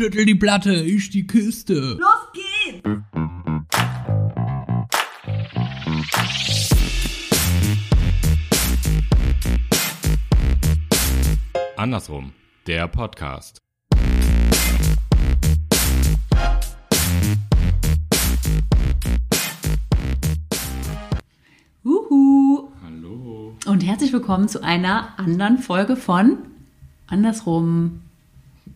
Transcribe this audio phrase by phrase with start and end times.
[0.00, 1.98] Schüttel die Platte, ich die Kiste.
[1.98, 2.88] Los geht's!
[11.76, 12.32] Andersrum,
[12.68, 13.58] der Podcast.
[21.82, 22.70] Uhu.
[22.84, 23.56] Hallo.
[23.66, 26.38] Und herzlich willkommen zu einer anderen Folge von
[27.08, 28.02] Andersrum.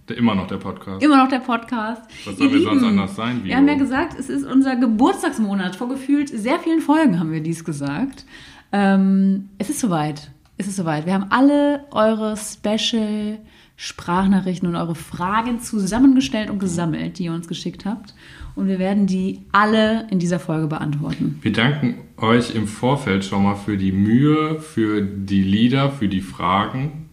[0.08, 1.02] Immer noch der Podcast.
[1.02, 2.02] Immer noch der Podcast.
[2.24, 5.76] Was soll wir sonst anders sein, Wir haben ja gesagt, es ist unser Geburtstagsmonat.
[5.76, 8.24] Vor gefühlt sehr vielen Folgen haben wir dies gesagt.
[8.72, 10.30] Ähm, es ist soweit.
[10.58, 11.07] Es ist soweit.
[11.07, 13.38] Wir haben alle eure Special
[13.76, 18.14] Sprachnachrichten und eure Fragen zusammengestellt und gesammelt, die ihr uns geschickt habt.
[18.54, 21.38] Und wir werden die alle in dieser Folge beantworten.
[21.43, 26.21] Wir danken euch im Vorfeld schon mal für die Mühe, für die Lieder, für die
[26.21, 27.08] Fragen.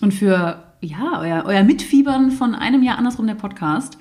[0.00, 3.98] Und für ja, euer, euer Mitfiebern von einem Jahr andersrum der Podcast.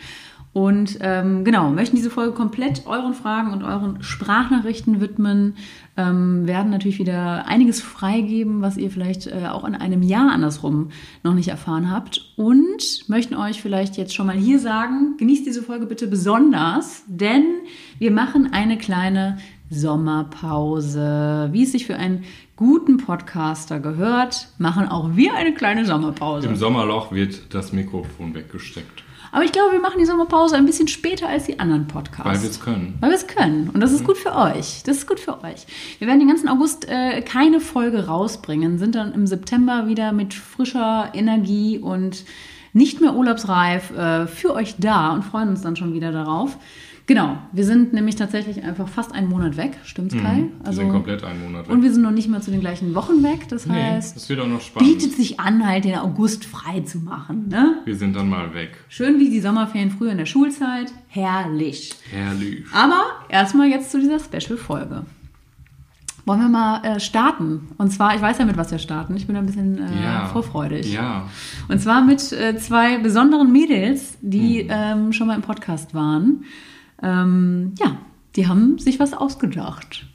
[0.56, 5.56] Und ähm, genau, möchten diese Folge komplett euren Fragen und euren Sprachnachrichten widmen,
[5.98, 10.92] ähm, werden natürlich wieder einiges freigeben, was ihr vielleicht äh, auch in einem Jahr andersrum
[11.24, 12.32] noch nicht erfahren habt.
[12.38, 17.44] Und möchten euch vielleicht jetzt schon mal hier sagen, genießt diese Folge bitte besonders, denn
[18.00, 21.50] wir machen eine kleine Sommerpause.
[21.52, 22.24] Wie es sich für einen
[22.56, 26.48] guten Podcaster gehört, machen auch wir eine kleine Sommerpause.
[26.48, 30.88] Im Sommerloch wird das Mikrofon weggesteckt, Aber ich glaube, wir machen die Sommerpause ein bisschen
[30.88, 32.26] später als die anderen Podcasts.
[32.26, 32.98] weil wir es können.
[33.02, 33.70] Weil wir es können.
[33.74, 34.84] Und das ist gut für euch.
[34.86, 35.66] Das ist gut für euch.
[36.00, 40.34] Wir werden den ganzen August äh, keine Folge rausbringen, sind dann im September wieder mit
[40.34, 42.24] frischer Energie und
[42.72, 46.58] nicht mehr urlaubsreif äh, für euch da und freuen uns dann schon wieder darauf.
[47.08, 50.46] Genau, wir sind nämlich tatsächlich einfach fast einen Monat weg, stimmt's, Kai?
[50.64, 51.68] Wir sind komplett einen Monat weg.
[51.68, 53.48] Also und wir sind noch nicht mal zu den gleichen Wochen weg.
[53.50, 54.90] Das nee, heißt, das wird auch noch spannend.
[54.92, 57.48] bietet sich an, halt den August frei zu machen.
[57.50, 57.78] Ne?
[57.86, 58.72] Wir sind dann mal weg.
[58.90, 60.92] Schön wie die Sommerferien früher in der Schulzeit.
[61.08, 61.92] Herrlich.
[62.12, 62.64] Herrlich.
[62.74, 65.04] Aber erstmal jetzt zu dieser Special-Folge.
[66.28, 67.68] Wollen wir mal äh, starten?
[67.78, 69.16] Und zwar, ich weiß ja, mit was wir starten.
[69.16, 70.26] Ich bin ein bisschen äh, Ja.
[70.26, 70.92] vorfreudig.
[70.92, 71.30] Ja.
[71.68, 74.70] Und zwar mit äh, zwei besonderen Mädels, die Mhm.
[74.72, 76.46] ähm, schon mal im Podcast waren.
[77.04, 77.98] Ähm, ja,
[78.36, 80.06] die haben sich was ausgedacht.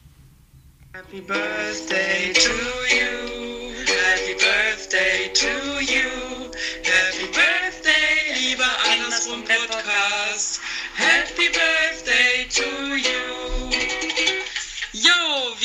[0.92, 2.50] Happy birthday to
[2.90, 3.72] you.
[3.86, 6.50] Happy birthday to you.
[6.82, 10.60] Happy birthday, lieber Andersrum Podcast.
[10.96, 13.09] Happy birthday to you.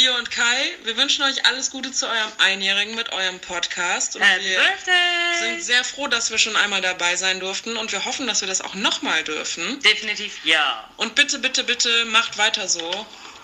[0.06, 0.44] Wir und Kai,
[0.84, 4.16] wir wünschen euch alles Gute zu eurem Einjährigen mit eurem Podcast.
[4.16, 5.56] Und Happy wir Birthday!
[5.56, 8.48] sind sehr froh, dass wir schon einmal dabei sein durften und wir hoffen, dass wir
[8.48, 9.64] das auch nochmal dürfen.
[9.84, 10.88] Definitiv ja.
[10.98, 12.88] Und bitte, bitte, bitte macht weiter so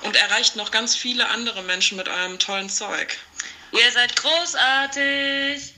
[0.03, 3.17] und erreicht noch ganz viele andere Menschen mit eurem tollen Zeug.
[3.71, 5.73] Ihr seid großartig.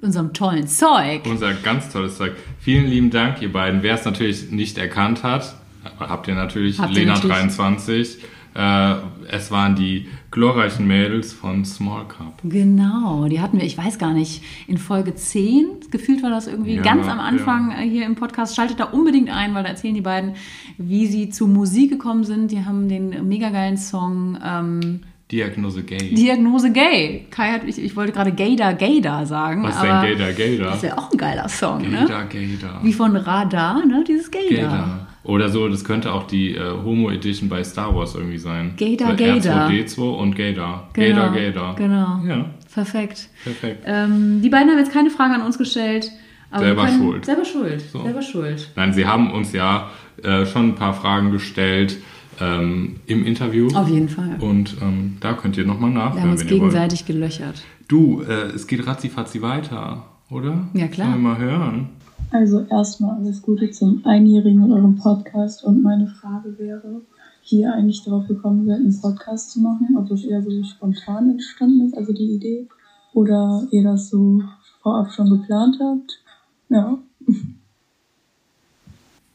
[0.00, 1.26] Unserem tollen Zeug.
[1.26, 2.34] Unser ganz tolles Zeug.
[2.64, 3.82] Vielen lieben Dank, ihr beiden.
[3.82, 5.54] Wer es natürlich nicht erkannt hat,
[6.00, 7.36] habt ihr natürlich Habt ihr Lena natürlich.
[7.36, 8.18] 23.
[8.54, 8.94] Äh,
[9.30, 12.40] es waren die glorreichen Mädels von Small Cup.
[12.44, 16.76] Genau, die hatten wir, ich weiß gar nicht, in Folge 10, gefühlt war das irgendwie
[16.76, 17.80] Ja, ganz am Anfang ja.
[17.80, 18.54] äh, hier im Podcast.
[18.54, 20.34] Schaltet da unbedingt ein, weil da erzählen die beiden,
[20.78, 22.50] wie sie zu Musik gekommen sind.
[22.50, 26.14] Die haben den mega geilen Song ähm, Diagnose Gay.
[26.14, 27.26] Diagnose Gay.
[27.30, 29.62] Kai hat, ich, ich wollte gerade Gaydar Gaydar sagen.
[29.62, 30.66] Was denn Gaydar Gaydar?
[30.66, 32.28] Das ist ja auch ein geiler Song, Gaydar ne?
[32.28, 32.80] Gaydar.
[32.84, 34.04] Wie von Radar, ne?
[34.06, 34.68] Dieses Gaydar.
[34.68, 35.06] Gaydar.
[35.24, 38.74] Oder so, das könnte auch die äh, Homo Edition bei Star Wars irgendwie sein.
[38.78, 39.12] So Gaydar.
[39.12, 40.88] R2D2 und Gaydar.
[40.94, 41.74] Genau, Gaydar Gaydar.
[41.76, 42.20] genau.
[42.26, 43.28] Ja, Perfekt.
[43.44, 43.84] perfekt.
[43.86, 46.10] Ähm, die beiden haben jetzt keine Frage an uns gestellt.
[46.50, 47.24] Aber Selber können- schuld.
[47.24, 47.80] Selber schuld.
[47.92, 48.02] So.
[48.02, 48.70] Selber schuld.
[48.76, 49.90] Nein, sie haben uns ja
[50.22, 51.98] äh, schon ein paar Fragen gestellt
[52.40, 53.68] ähm, im Interview.
[53.74, 54.36] Auf jeden Fall.
[54.40, 57.62] Und ähm, da könnt ihr nochmal Wir haben nachhören, uns gegenseitig gelöchert.
[57.88, 60.66] Du, äh, es geht ratzifatzi weiter, oder?
[60.74, 61.10] Ja, klar.
[61.10, 61.88] Sollen wir mal hören?
[62.32, 67.02] Also erstmal alles Gute zum Einjährigen in eurem Podcast und meine Frage wäre,
[67.48, 71.30] wie ihr eigentlich darauf gekommen seid, einen Podcast zu machen, ob das eher so spontan
[71.30, 72.68] entstanden ist, also die Idee,
[73.12, 74.42] oder ihr das so
[74.82, 76.20] vorab schon geplant habt.
[76.70, 76.98] Ja,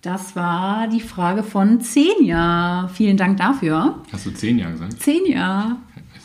[0.02, 2.88] Das war die Frage von Xenia.
[2.88, 3.96] Vielen Dank dafür.
[4.12, 5.00] Hast du zehn Jahre gesagt?
[5.00, 5.78] Xenia.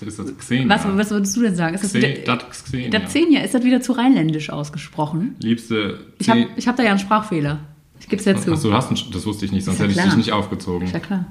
[0.09, 0.69] Ist das Xenia?
[0.69, 1.75] Was, was würdest du denn sagen?
[1.75, 2.91] Ist das, Xe- wieder, das Xenia.
[2.91, 5.37] das Xenia, ist das wieder zu rheinländisch ausgesprochen?
[5.43, 7.61] Liebste Ich habe hab da ja einen Sprachfehler.
[8.01, 8.53] Ich gebe es ja zu.
[8.53, 10.87] Achso, du hast einen, das wusste ich nicht, sonst ja hätte ich dich nicht aufgezogen.
[10.87, 11.27] Ist ja klar.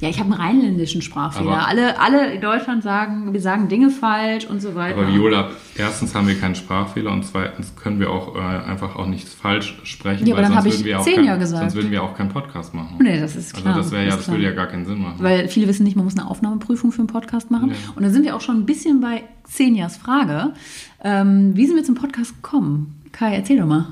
[0.00, 1.52] Ja, ich habe einen rheinländischen Sprachfehler.
[1.52, 4.98] Aber- alle, alle in Deutschland sagen, wir sagen Dinge falsch und so weiter.
[4.98, 9.06] Aber Viola, erstens haben wir keinen Sprachfehler und zweitens können wir auch äh, einfach auch
[9.06, 10.26] nichts falsch sprechen.
[10.26, 11.62] Ja, aber dann sonst hab ich zehn Jahre gesagt.
[11.62, 12.96] Sonst würden wir auch keinen Podcast machen.
[13.00, 13.76] Nee, das ist klar.
[13.76, 14.36] Also das wäre ja, das klar.
[14.36, 15.16] würde ja gar keinen Sinn machen.
[15.18, 17.70] Weil viele wissen nicht, man muss eine Aufnahmeprüfung für einen Podcast machen.
[17.70, 17.76] Ja.
[17.94, 20.52] Und da sind wir auch schon ein bisschen bei Xenias Frage.
[21.02, 23.02] Ähm, wie sind wir zum Podcast gekommen?
[23.12, 23.86] Kai, erzähl doch mal.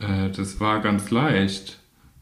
[0.00, 1.77] Äh, das war ganz leicht.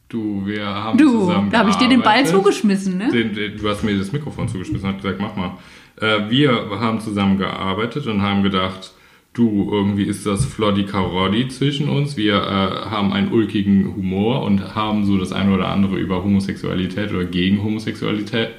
[0.08, 3.10] Du, wir haben Du, zusammen da habe ich dir den Ball zugeschmissen, ne?
[3.10, 5.58] Den, den, du hast mir das Mikrofon zugeschmissen und hast gesagt, mach mal.
[6.00, 8.92] Äh, wir haben zusammen gearbeitet und haben gedacht,
[9.32, 12.16] du, irgendwie ist das Floddy-Karoddy zwischen uns.
[12.16, 17.10] Wir äh, haben einen ulkigen Humor und haben so das eine oder andere über Homosexualität
[17.12, 18.50] oder gegen Homosexualität,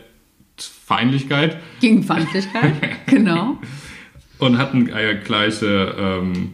[0.57, 2.73] Feindlichkeit Gegen Feindlichkeit,
[3.05, 3.57] genau.
[4.39, 6.53] und hatten äh, gleiche ähm,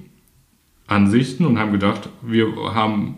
[0.87, 3.17] Ansichten und haben gedacht, wir haben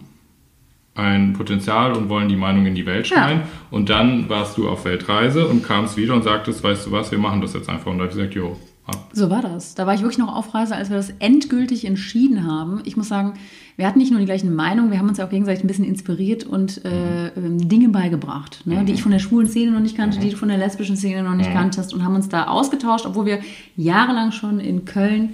[0.95, 3.17] ein Potenzial und wollen die Meinung in die Welt Ja.
[3.17, 3.41] schreien.
[3.69, 7.19] Und dann warst du auf Weltreise und kamst wieder und sagtest, weißt du was, wir
[7.19, 7.91] machen das jetzt einfach.
[7.91, 8.55] Und da habe ich gesagt, jo,
[8.87, 9.09] ab.
[9.13, 9.75] So war das.
[9.75, 12.81] Da war ich wirklich noch auf Reise, als wir das endgültig entschieden haben.
[12.85, 13.33] Ich muss sagen,
[13.77, 15.83] wir hatten nicht nur die gleichen Meinungen, wir haben uns ja auch gegenseitig ein bisschen
[15.83, 18.85] inspiriert und äh, ähm, Dinge beigebracht, ne?
[18.85, 21.23] die ich von der schwulen Szene noch nicht kannte, die du von der lesbischen Szene
[21.23, 23.39] noch nicht kanntest und haben uns da ausgetauscht, obwohl wir
[23.75, 25.33] jahrelang schon in Köln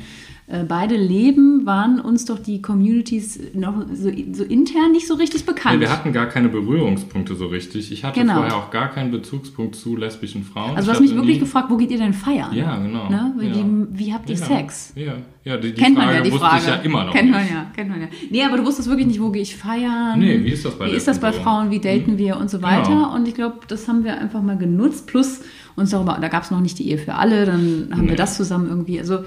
[0.67, 5.75] beide leben, waren uns doch die Communities noch so, so intern nicht so richtig bekannt.
[5.75, 7.91] Nee, wir hatten gar keine Berührungspunkte so richtig.
[7.91, 8.33] Ich hatte Genau.
[8.35, 10.75] vorher auch gar keinen Bezugspunkt zu lesbischen Frauen.
[10.75, 12.53] also du Ich hast mich wirklich nie- gefragt, wo geht ihr denn feiern?
[12.53, 13.09] Ja, genau.
[13.09, 13.33] Ne?
[13.37, 13.53] Wie, Ja.
[13.53, 14.45] die, wie habt ihr Ja.
[14.45, 14.93] Sex?
[14.95, 15.13] Ja,
[15.45, 16.61] ja die, die kennt Frage man ja die wusste Frage.
[16.63, 17.37] ich ja immer noch kennt nicht.
[17.39, 18.07] man ja, kennt man ja.
[18.29, 20.19] Nee, aber du wusstest wirklich nicht, wo gehe ich feiern?
[20.19, 21.31] Nee, wie ist das bei Wie ist das bei?
[21.31, 21.71] Frauen?
[21.71, 22.17] Wie daten Mhm.
[22.17, 22.89] wir und so weiter?
[22.89, 23.15] Genau.
[23.15, 25.07] Und ich glaube, das haben wir einfach mal genutzt.
[25.07, 25.41] Plus
[25.75, 28.37] uns darüber, da gab es noch nicht die Ehe für alle, dann haben wir das
[28.37, 28.99] zusammen irgendwie.
[28.99, 29.19] Also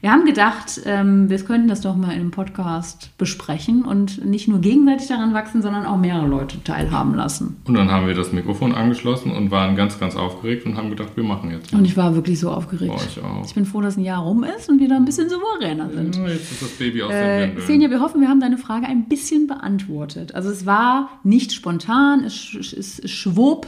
[0.00, 4.46] wir haben gedacht, ähm, wir könnten das doch mal in einem Podcast besprechen und nicht
[4.48, 7.56] nur gegenseitig daran wachsen, sondern auch mehrere Leute teilhaben lassen.
[7.64, 11.10] Und dann haben wir das Mikrofon angeschlossen und waren ganz, ganz aufgeregt und haben gedacht,
[11.16, 11.72] wir machen jetzt.
[11.72, 12.92] Und ich war wirklich so aufgeregt.
[12.96, 13.44] Oh, ich auch.
[13.44, 16.16] Ich bin froh, dass ein Jahr rum ist und wir da ein bisschen souveräner sind.
[16.16, 17.64] Ja, jetzt ist das Baby aus den Äh, Windeln.
[17.64, 20.34] Xenia, wir hoffen, wir haben deine Frage ein bisschen beantwortet.
[20.34, 23.66] Also es war nicht spontan, es, sch- es schwob,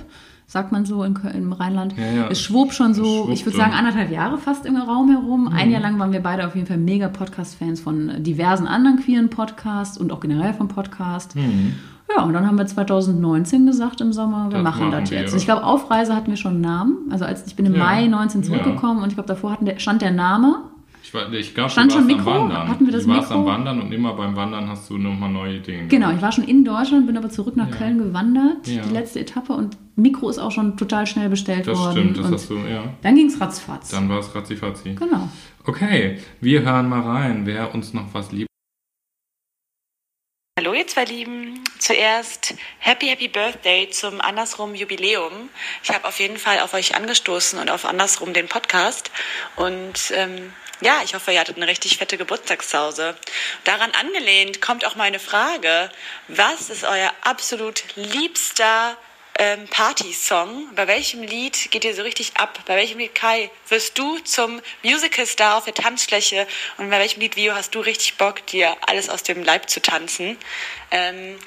[0.52, 1.94] sagt man so in, im Rheinland.
[1.96, 2.26] Ja, ja.
[2.28, 5.42] Es schwob schon so, Es ich würde sagen, anderthalb Jahre fast im Raum herum.
[5.42, 5.52] Mhm.
[5.54, 9.30] Ein Jahr lang waren wir beide auf jeden Fall mega Podcast-Fans von diversen anderen queeren
[9.30, 11.36] Podcasts und auch generell vom Podcast.
[12.16, 14.90] Ja, und dann haben wir 2019 gesagt im Sommer, wir Das machen, Mhm.
[14.90, 15.20] machen das wir.
[15.20, 15.36] jetzt.
[15.36, 16.96] Ich glaube, Aufreise hatten wir schon einen Namen.
[17.10, 17.84] Also als ich bin im Ja.
[17.84, 18.48] Mai 19 Ja.
[18.48, 20.56] zurückgekommen und ich glaube, davor hatten der, stand der Name.
[21.10, 22.24] Ich, war- ich glaube, schon am Mikro?
[22.24, 22.68] Wandern.
[22.68, 23.40] Hatten wir das du warst Mikro?
[23.40, 26.16] am Wandern und immer beim Wandern hast du nochmal neue Dinge Genau, gemacht.
[26.18, 27.74] ich war schon in Deutschland, bin aber zurück nach Ja.
[27.76, 28.82] Köln gewandert, Ja.
[28.82, 31.98] die letzte Etappe und Mikro ist auch schon total schnell bestellt Das worden.
[31.98, 32.84] stimmt, das und hast du, ja.
[33.02, 33.88] dann ging es ratzfatz.
[33.88, 34.94] Dann war es ratzifatzi.
[34.94, 35.28] Genau.
[35.66, 38.46] Okay, wir hören mal rein, wer uns noch was liebt.
[40.58, 41.58] Hallo ihr zwei Lieben.
[41.80, 45.32] Zuerst Happy Happy Birthday zum Andersrum Jubiläum.
[45.82, 49.10] Ich habe auf jeden Fall auf euch angestoßen und auf Andersrum den Podcast.
[49.56, 53.16] Und ähm, ja, ich hoffe, ihr hattet eine richtig fette Geburtstagspause.
[53.64, 55.90] Daran angelehnt kommt auch meine Frage,
[56.28, 58.96] was ist euer absolut liebster
[59.38, 60.74] ähm, Party-Song?
[60.74, 62.58] Bei welchem Lied geht ihr so richtig ab?
[62.66, 66.46] Bei welchem Lied, Kai, wirst du zum Musical-Star auf der Tanzfläche?
[66.78, 69.82] Und bei welchem Lied, Vio, hast du richtig Bock, dir alles aus dem Leib zu
[69.82, 70.38] tanzen?
[70.90, 71.38] Ähm,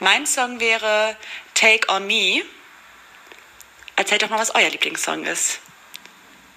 [0.00, 1.16] mein Song wäre
[1.52, 2.42] Take On Me.
[3.96, 5.60] Erzählt doch mal, was euer Lieblingssong ist.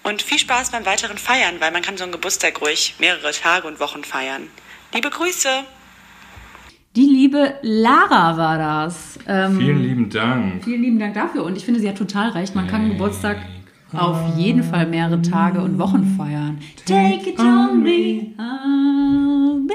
[0.04, 3.68] Und viel Spaß beim weiteren Feiern, weil man kann so einen Geburtstag ruhig mehrere Tage
[3.68, 4.48] und Wochen feiern.
[4.92, 5.48] Liebe Grüße!
[6.96, 9.18] Die liebe Lara war das.
[9.26, 10.62] Ähm, Vielen lieben Dank.
[10.64, 12.54] vielen lieben Dank dafür und ich finde, sie hat total recht.
[12.54, 13.38] Man kann Geburtstag
[13.94, 16.60] auf jeden Fall mehrere Tage und Wochen feiern.
[16.84, 19.74] Take it on me, I'll be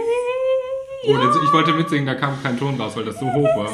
[1.10, 3.72] Oh, ich wollte mitsingen, da kam kein Ton raus, weil das so hoch war.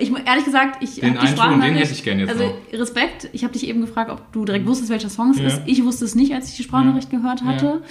[0.00, 2.78] Ich ehrlich gesagt, ich Den die einen Ton, den hätte ich gern jetzt Also noch.
[2.80, 5.46] Respekt, ich habe dich eben gefragt, ob du direkt wusstest, welcher Song es Ja.
[5.46, 5.60] ist.
[5.66, 7.82] Ich wusste es nicht, als ich die Sprachnachricht gehört hatte.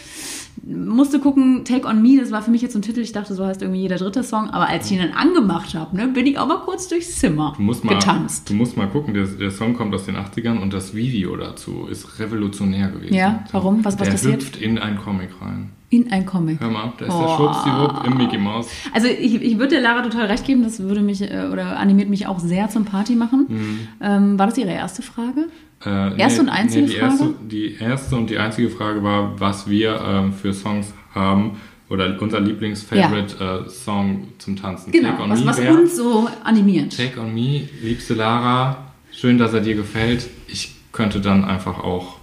[0.65, 3.33] Musste gucken, Take on Me, das war für mich jetzt so ein Titel, ich dachte,
[3.33, 6.25] so heißt irgendwie jeder dritte Song, aber als ich ihn dann angemacht habe, ne, bin
[6.25, 8.49] ich auch mal kurz durchs Zimmer Du musst mal, getanzt.
[8.49, 11.87] Du musst mal gucken, der, der Song kommt aus den 80ern und das Video dazu
[11.89, 13.13] ist revolutionär gewesen.
[13.13, 13.85] Ja, warum?
[13.85, 14.41] Was- was der passiert?
[14.41, 15.71] hüpft in einen Comic rein.
[15.91, 16.59] In ein Comic.
[16.59, 17.19] Hör mal, da ist Oh.
[17.21, 18.67] der Schwuppsdiwupp im Mickey Mouse.
[18.93, 22.09] Also ich, ich würde der Lara total recht geben, das würde mich äh, oder animiert
[22.09, 23.45] mich auch sehr zum Party machen.
[23.49, 23.79] Mhm.
[23.99, 25.47] Ähm, war das Ihre erste Frage?
[25.83, 27.11] Äh, Erste und einzige die Frage?
[27.13, 31.57] Erste, die erste und die einzige Frage war, was wir ähm, für Songs haben
[31.89, 34.91] oder unser Lieblings-Favorite-Song zum Tanzen.
[34.91, 36.95] Genau, Take on was, Me was uns so animiert.
[36.95, 38.77] Take on Me, liebste Lara,
[39.11, 40.29] schön, dass er dir gefällt.
[40.47, 42.17] Ich könnte dann einfach auch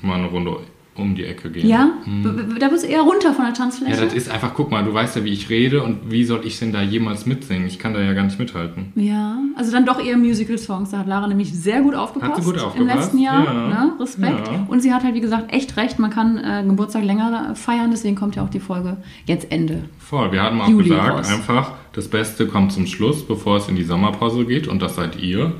[0.00, 0.56] mal eine Runde
[0.94, 1.66] um die Ecke gehen.
[1.68, 1.90] Ja?
[2.04, 3.92] B- Da bist du eher runter von der Tanzfläche?
[3.98, 6.42] Ja, das ist einfach, guck mal, du weißt ja, wie ich rede und wie soll
[6.44, 7.66] ich denn da jemals mitsingen?
[7.66, 8.92] Ich kann da ja gar nicht mithalten.
[8.94, 10.90] Ja, also dann doch eher Musical-Songs.
[10.90, 12.32] Da hat Lara nämlich sehr gut aufgepasst.
[12.32, 13.44] Hat sie gut Im aufgepasst, letzten Jahr.
[13.44, 13.68] ja.
[13.68, 13.92] Ne?
[14.00, 14.48] Respekt.
[14.48, 14.66] Ja.
[14.68, 15.98] Und sie hat halt, wie gesagt, echt recht.
[15.98, 17.90] Man kann äh, Geburtstag länger feiern.
[17.90, 19.84] Deswegen kommt ja auch die Folge jetzt Ende.
[19.98, 21.28] Voll, wir haben auch Juli gesagt, raus.
[21.32, 25.18] einfach, das Beste kommt zum Schluss, bevor es in die Sommerpause geht und das seid
[25.18, 25.52] ihr.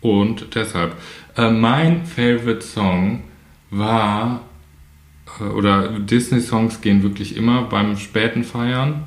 [0.00, 0.94] Und deshalb,
[1.36, 3.24] äh, mein Favorite Song
[3.70, 4.40] war,
[5.40, 9.04] oder Disney-Songs gehen wirklich immer beim späten Feiern.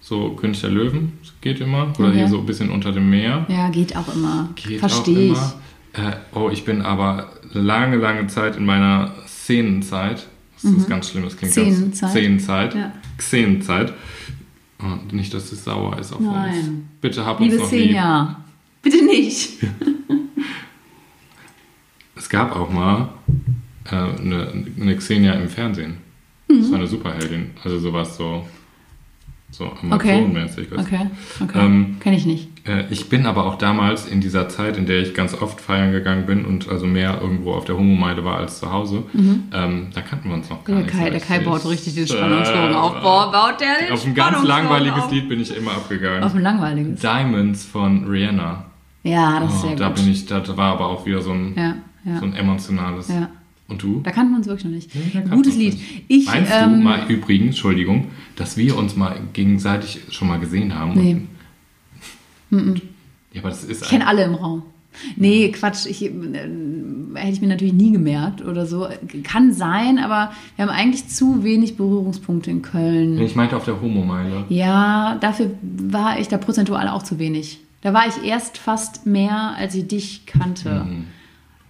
[0.00, 1.92] So König der Löwen geht immer.
[1.98, 2.18] Oder Okay.
[2.18, 3.44] hier so ein bisschen unter dem Meer.
[3.48, 4.48] Ja, geht auch immer.
[4.54, 5.38] Geht Verstehe ich.
[5.94, 10.26] Äh, oh, ich bin aber lange, lange Zeit in meiner Szenenzeit.
[10.62, 11.62] Das ist ganz schlimm, das klingt Mhm.
[11.62, 12.00] Szenenzeit?
[12.00, 12.74] ganz Szenenzeit.
[12.74, 12.92] Ja.
[13.16, 13.92] Xenenzeit.
[14.80, 16.28] Und nicht, dass es sauer ist auf uns.
[16.30, 16.88] Nein.
[17.00, 17.82] Bitte hab uns Liebe noch lieb.
[17.86, 18.36] Xenia,
[18.82, 19.50] bitte nicht.
[22.16, 23.08] Es gab auch mal
[23.90, 25.98] äh, eine, eine Xenia im Fernsehen.
[26.48, 26.60] Mhm.
[26.60, 27.50] Das war eine Superheldin.
[27.64, 28.46] Also sowas so,
[29.50, 30.68] so Amazon-mäßig.
[30.70, 30.78] du.
[30.78, 31.06] Okay,
[31.42, 31.58] okay.
[31.58, 32.48] Ähm, Kenne ich nicht.
[32.68, 35.90] Äh, ich bin aber auch damals in dieser Zeit, in der ich ganz oft feiern
[35.92, 40.00] gegangen bin und also mehr irgendwo auf der Homomeile war als zu Hause, ähm, da
[40.02, 40.94] kannten wir uns noch gar Der nicht.
[40.94, 41.48] Kai, so der Kai richtig.
[41.52, 43.00] baut richtig Äh, Spannungsbogen auf.
[43.00, 45.10] Boah, baut der den Auf ein ganz langweiliges auf.
[45.12, 46.22] Lied bin ich immer abgegangen.
[46.22, 47.00] Auf ein langweiliges.
[47.00, 48.64] Diamonds von Rihanna.
[49.04, 49.96] Ja, das ist Oh, sehr da gut.
[49.96, 52.18] bin ich, da war aber auch wieder so ein, ja, ja.
[52.18, 53.08] so ein emotionales.
[53.08, 53.28] Ja.
[53.68, 54.00] Und du?
[54.00, 54.90] Da kannten wir uns wirklich noch nicht.
[55.12, 55.74] kannten Gutes Lied.
[55.74, 56.04] nicht.
[56.08, 60.74] Ich, Meinst ähm, du mal übrigens, Entschuldigung, dass wir uns mal gegenseitig schon mal gesehen
[60.74, 60.94] haben?
[60.94, 61.22] Nee.
[62.50, 62.80] Und,
[63.32, 64.62] ja, aber das ist Ich kenne alle im Raum.
[65.16, 68.88] Nee, Quatsch, ich, äh, hätte ich mir natürlich nie gemerkt oder so.
[69.22, 73.20] Kann sein, aber wir haben eigentlich zu wenig Berührungspunkte in Köln.
[73.20, 74.44] Ich meinte auf der Homomeile.
[74.48, 77.60] Ja, dafür war ich da prozentual auch zu wenig.
[77.82, 80.86] Da war ich erst fast mehr, als ich dich kannte.
[80.88, 81.04] Mhm.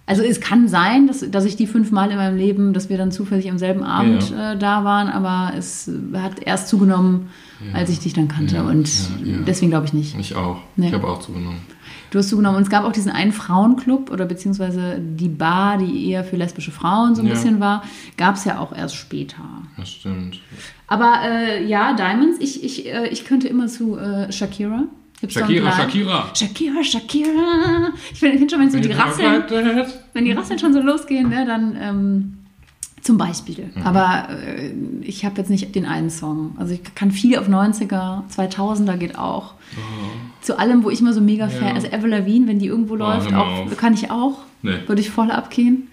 [0.09, 3.11] Also es kann sein, dass, dass ich die fünfmal in meinem Leben, dass wir dann
[3.11, 4.53] zufällig am selben Abend Ja.
[4.53, 7.29] äh, da waren, aber es hat erst zugenommen,
[7.73, 8.55] als ich dich dann kannte.
[8.55, 8.89] Ja, Und
[9.23, 9.37] ja, ja.
[9.45, 10.17] deswegen glaube ich nicht.
[10.19, 10.57] Ich auch.
[10.75, 10.87] Nee.
[10.87, 11.59] Ich habe auch zugenommen.
[12.09, 12.57] Du hast zugenommen.
[12.57, 16.71] Und es gab auch diesen einen Frauenclub oder beziehungsweise die Bar, die eher für lesbische
[16.71, 17.33] Frauen so ein Ja.
[17.35, 17.83] bisschen war,
[18.17, 19.43] gab es ja auch erst später.
[19.77, 20.39] Das stimmt.
[20.87, 24.85] Aber äh, ja, Diamonds, ich, ich, äh, ich könnte immer zu äh, Shakira.
[25.27, 25.71] Shakira.
[25.71, 26.33] Shakira.
[26.33, 27.93] Shakira, Shakira.
[28.11, 29.43] Ich finde find schon, wenn so die Rasseln,
[30.13, 32.37] wenn die Rasseln schon so losgehen, ne, dann ähm,
[33.01, 33.69] zum Beispiel.
[33.75, 33.81] Mhm.
[33.83, 34.71] Aber äh,
[35.01, 36.55] ich habe jetzt nicht den einen Song.
[36.57, 39.55] Also ich kann viel auf 90er, 2000er geht auch.
[40.41, 41.65] Zu allem, wo ich immer so mega Fan, Oh.
[41.65, 41.71] Ja.
[41.71, 44.39] Oh, also Avril Lavigne, wenn die irgendwo läuft, hör mal auch, kann ich auch.
[44.61, 44.75] Nee.
[44.87, 45.87] Würde ich voll abgehen.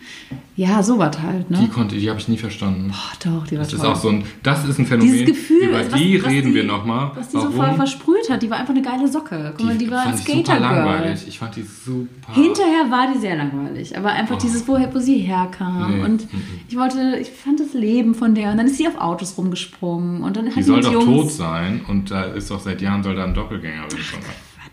[0.56, 1.58] Ja, sowas halt, ne?
[1.62, 2.90] Die konnte, die habe ich nie verstanden.
[2.92, 3.90] Ach doch, die war Das ist toll.
[3.90, 5.12] auch so ein, das ist ein Phänomen.
[5.12, 7.12] Dieses Gefühl, über was- die was reden die- wir nochmal.
[7.14, 9.54] Was die so voll versprüht hat, die war einfach eine geile Socke.
[9.56, 11.28] Guck mal, die, war ein fand ich super langweilig.
[11.28, 12.32] Ich fand die super.
[12.34, 15.84] Hinterher war die sehr langweilig, aber einfach dieses, woher wo sie herkam.
[15.84, 15.96] Oh.
[15.98, 16.02] Nee.
[16.02, 16.26] Und
[16.68, 18.50] ich wollte, ich fand das Leben von der.
[18.50, 21.04] Und dann ist sie auf Autos rumgesprungen und dann hat Die die soll doch Jungs
[21.04, 24.00] tot sein und da ist doch seit Jahren soll da ein Doppelgänger sein.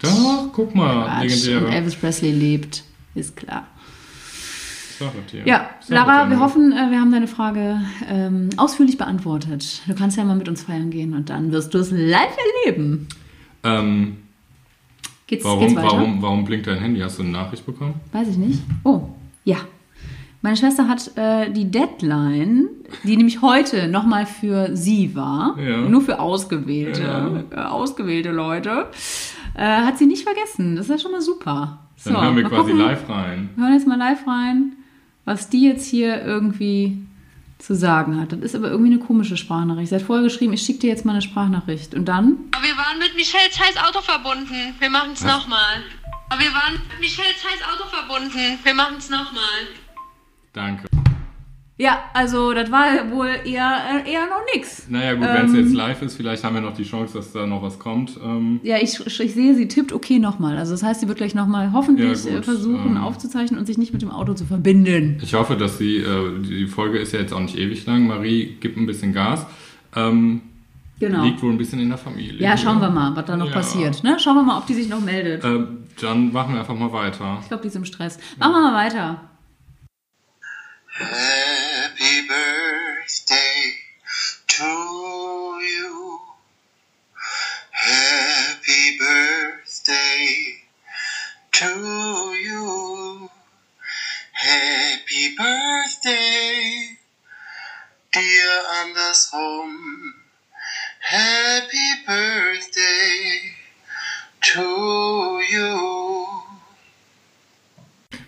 [0.02, 1.22] Doch, guck mal, Quatsch.
[1.22, 1.76] Und legendäre.
[1.76, 2.84] Elvis Presley lebt,
[3.16, 3.68] ist klar.
[5.32, 5.46] Dir.
[5.46, 9.82] Ja, Lara, wir hoffen, äh, wir haben deine Frage ähm, ausführlich beantwortet.
[9.88, 12.36] Du kannst ja mal mit uns feiern gehen und dann wirst du es live
[12.66, 13.08] erleben.
[13.64, 14.18] Ähm,
[15.28, 15.88] Geht's, warum, geht's weiter?
[15.88, 17.00] warum, warum blinkt dein Handy?
[17.00, 17.96] Hast du eine Nachricht bekommen?
[18.12, 18.62] Weiß ich nicht.
[18.84, 19.10] Oh,
[19.46, 19.58] ja.
[20.42, 22.68] Meine Schwester hat äh, die Deadline,
[23.06, 25.78] die nämlich heute nochmal für sie war, Ja.
[25.78, 28.88] nur für ausgewählte, äh, ausgewählte Leute,
[29.56, 30.76] äh, hat sie nicht vergessen.
[30.76, 31.80] Das ist ja schon mal super.
[32.04, 32.78] Dann hören wir quasi gucken.
[32.86, 33.50] live rein.
[33.56, 34.74] Wir hören jetzt mal live rein,
[35.26, 37.06] was die jetzt hier irgendwie
[37.60, 38.34] zu sagen hat.
[38.34, 39.90] Das ist aber irgendwie eine komische Sprachnachricht.
[39.90, 41.94] Sie hat vorher geschrieben, ich schicke dir jetzt mal eine Sprachnachricht.
[41.94, 42.38] Und dann?
[42.52, 44.76] Aber wir waren mit Michelle Zeiss Auto verbunden.
[44.80, 45.84] Wir machen es nochmal.
[46.30, 48.60] Aber wir waren mit Michelle Zeiss Auto verbunden.
[48.64, 49.68] Wir machen es nochmal.
[50.52, 50.88] Danke.
[51.76, 54.88] Ja, also das war wohl eher, eher noch nix.
[54.90, 57.32] Naja, gut, wenn es Ähm, jetzt live ist, vielleicht haben wir noch die Chance, dass
[57.32, 58.16] da noch was kommt.
[58.24, 60.58] Ähm, Ja, ich, ich sehe, sie tippt okay nochmal.
[60.60, 62.98] Also das heißt, sie wird gleich nochmal hoffentlich Ja, gut, äh, versuchen ähm.
[62.98, 65.18] aufzuzeichnen und sich nicht mit dem Auto zu verbinden.
[65.24, 68.06] ich hoffe, dass sie, äh, die Folge ist ja jetzt auch nicht ewig lang.
[68.06, 69.46] Marie gibt ein bisschen Gas.
[69.96, 70.42] Ähm,
[71.00, 71.24] Genau.
[71.26, 72.40] Liegt wohl ein bisschen in der Familie.
[72.40, 73.52] Ja, schauen wir mal, was da noch Ja.
[73.52, 74.04] passiert.
[74.04, 74.16] Ne?
[74.20, 75.44] Schauen wir mal, ob die sich noch meldet.
[75.44, 77.40] Ähm, dann machen wir einfach mal weiter.
[77.42, 78.20] Ich glaube, die ist im Stress.
[78.40, 79.20] Machen wir mal weiter.
[80.96, 83.74] Happy birthday
[84.48, 86.20] to you.
[87.72, 90.54] Happy birthday
[91.52, 93.30] to you.
[94.34, 96.98] Happy birthday,
[98.12, 100.14] dear andersrum.
[101.00, 103.56] Happy birthday
[104.42, 106.44] to you.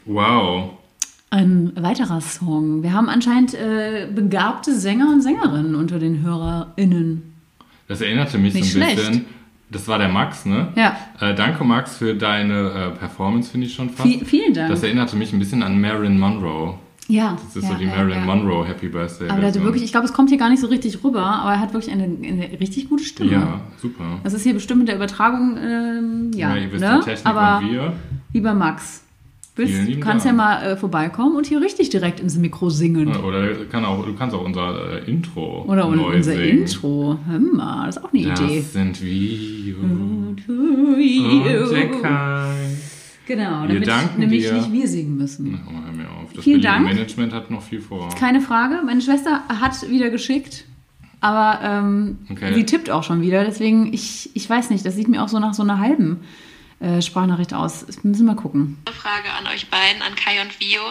[0.07, 0.79] Wow.
[1.35, 2.81] Ein weiterer Song.
[2.81, 7.33] Wir haben anscheinend äh, begabte Sänger und Sängerinnen unter den HörerInnen.
[7.89, 8.95] Das erinnerte mich Nicht so ein schlecht.
[9.09, 9.25] bisschen.
[9.69, 10.69] Das war der Max, ne?
[10.75, 10.95] Ja.
[11.19, 14.07] Äh, danke, Max, für deine äh, Performance, finde ich schon fast.
[14.07, 14.69] Vi- vielen Dank.
[14.69, 16.75] Das erinnerte mich ein bisschen an Marilyn Monroe.
[17.07, 17.35] Ja.
[17.43, 18.25] Das ist ja, so die ja, Marilyn ja.
[18.25, 19.27] Monroe Happy Birthday.
[19.27, 19.65] Aber der Version.
[19.65, 21.91] wirklich, ich glaube, es kommt hier gar nicht so richtig rüber, aber er hat wirklich
[21.93, 23.31] eine, eine richtig gute Stimme.
[23.33, 24.05] Ja, super.
[24.23, 26.55] Das ist hier bestimmt mit der Übertragung, ähm, ja.
[26.55, 26.99] ihr wisst ne?
[27.03, 27.93] die Technik aber und wir.
[28.33, 29.03] lieber Max,
[29.57, 30.37] Willst, du kannst Dank.
[30.37, 33.07] ja mal äh, vorbeikommen und hier richtig direkt ins Mikro singen.
[33.07, 36.59] Ja, Oder kann auch, du kannst auch unser äh, Intro Oder un neu unser singen.
[36.63, 37.17] Intro.
[37.25, 38.59] Hör mal, das ist auch eine Das Idee.
[38.59, 42.01] sind wir und To der.
[42.01, 42.55] Kai.
[43.27, 44.53] Genau, Wir damit danken nämlich dir.
[44.53, 45.59] nicht wir singen müssen.
[45.67, 46.31] Oh, hör mir auf.
[46.33, 46.85] Das Vielen Dank.
[46.85, 48.09] Management hat noch viel vor.
[48.19, 48.81] Keine Frage.
[48.85, 50.65] Meine Schwester hat wieder geschickt,
[51.21, 52.53] aber ähm, Okay.
[52.53, 53.43] sie tippt auch schon wieder.
[53.45, 56.17] Deswegen, ich, ich weiß nicht, das sieht mir auch so nach so einer halben
[56.79, 57.85] äh, Sprachnachricht aus.
[57.85, 58.81] Das müssen wir mal gucken.
[59.01, 60.81] Frage an euch beiden, an Kai und Vio,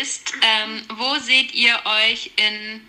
[0.00, 1.74] ist, ähm, wo seht ihr
[2.08, 2.80] euch in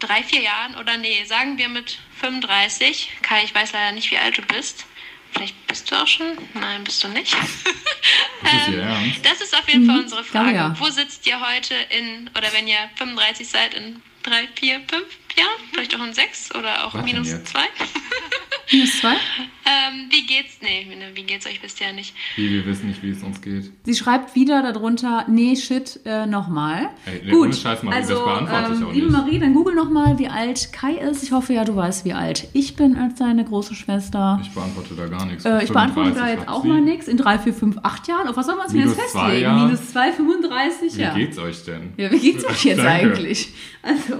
[0.00, 3.10] drei, vier Jahren oder nee, sagen wir mit 35?
[3.22, 4.84] Kai, ich weiß leider nicht, wie alt du bist.
[5.32, 6.38] Vielleicht bist du auch schon?
[6.54, 7.34] Nein, bist du nicht.
[8.42, 9.24] Ernst?
[9.24, 10.56] das ist auf jeden Fall unsere glaube, Frage.
[10.56, 10.76] ja.
[10.78, 15.60] Wo sitzt ihr heute in, oder wenn ihr 35 seid, in drei, vier, fünf Jahren?
[15.72, 17.64] Vielleicht auch in sechs oder auch Was minus zwei?
[18.72, 19.12] Minus zwei.
[19.12, 20.58] ähm, wie geht's?
[20.60, 22.14] Nee, wie geht's euch, wisst ihr ja nicht.
[22.34, 23.70] Wie, wir wissen nicht, wie es uns geht.
[23.84, 26.90] Sie schreibt wieder darunter, nee, shit, äh, nochmal.
[27.06, 29.16] Ey, nee, Gut, Scheiß, Marie, das also, beantworte ich ähm, auch liebe nicht.
[29.16, 31.22] Marie, dann google nochmal, wie alt Kai ist.
[31.22, 34.40] Ich hoffe ja, du weißt, wie alt ich bin als deine große Schwester.
[34.42, 35.44] Ich beantworte da gar nichts.
[35.44, 36.68] Äh, ich beantworte da 35 jetzt auch sie.
[36.68, 37.08] mal nichts.
[37.08, 38.28] In 3, 4, 5, 8 Jahren.
[38.28, 39.54] Auf was soll man uns denn jetzt Minus zwei festlegen?
[39.54, 41.14] Minus 2, 35, Wie ja.
[41.14, 41.92] geht's euch denn?
[41.96, 42.90] Ja, wie geht's euch jetzt Danke.
[42.90, 43.52] eigentlich?
[43.86, 44.16] Also,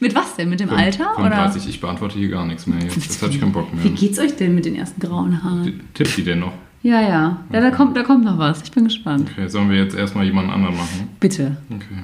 [0.00, 0.48] mit was denn?
[0.48, 1.12] Mit dem Alter?
[1.14, 2.96] 35, ich beantworte hier gar nichts mehr jetzt.
[2.96, 3.98] Jetzt habe ich keinen Bock Wie mehr.
[3.98, 5.80] geht's euch denn mit den ersten grauen Haaren?
[5.92, 6.52] Tippt die denn noch?
[6.82, 7.44] Ja, ja.
[7.52, 8.62] Ja, da kommt, da kommt noch was.
[8.62, 9.28] Ich bin gespannt.
[9.30, 11.10] Okay, sollen wir jetzt erstmal jemanden anderen machen?
[11.20, 11.58] Bitte.
[11.68, 12.02] Okay.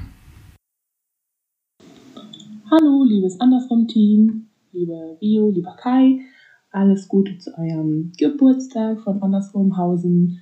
[2.71, 6.21] Hallo, liebes Andersrum-Team, lieber Vio, lieber Kai,
[6.73, 10.41] alles Gute zu eurem Geburtstag von Andersrumhausen.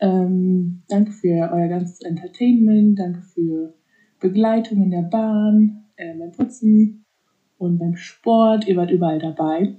[0.00, 3.74] Ähm, danke für euer ganzes Entertainment, danke für
[4.18, 7.04] Begleitung in der Bahn, äh, beim Putzen
[7.58, 8.66] und beim Sport.
[8.66, 9.76] Ihr wart überall dabei.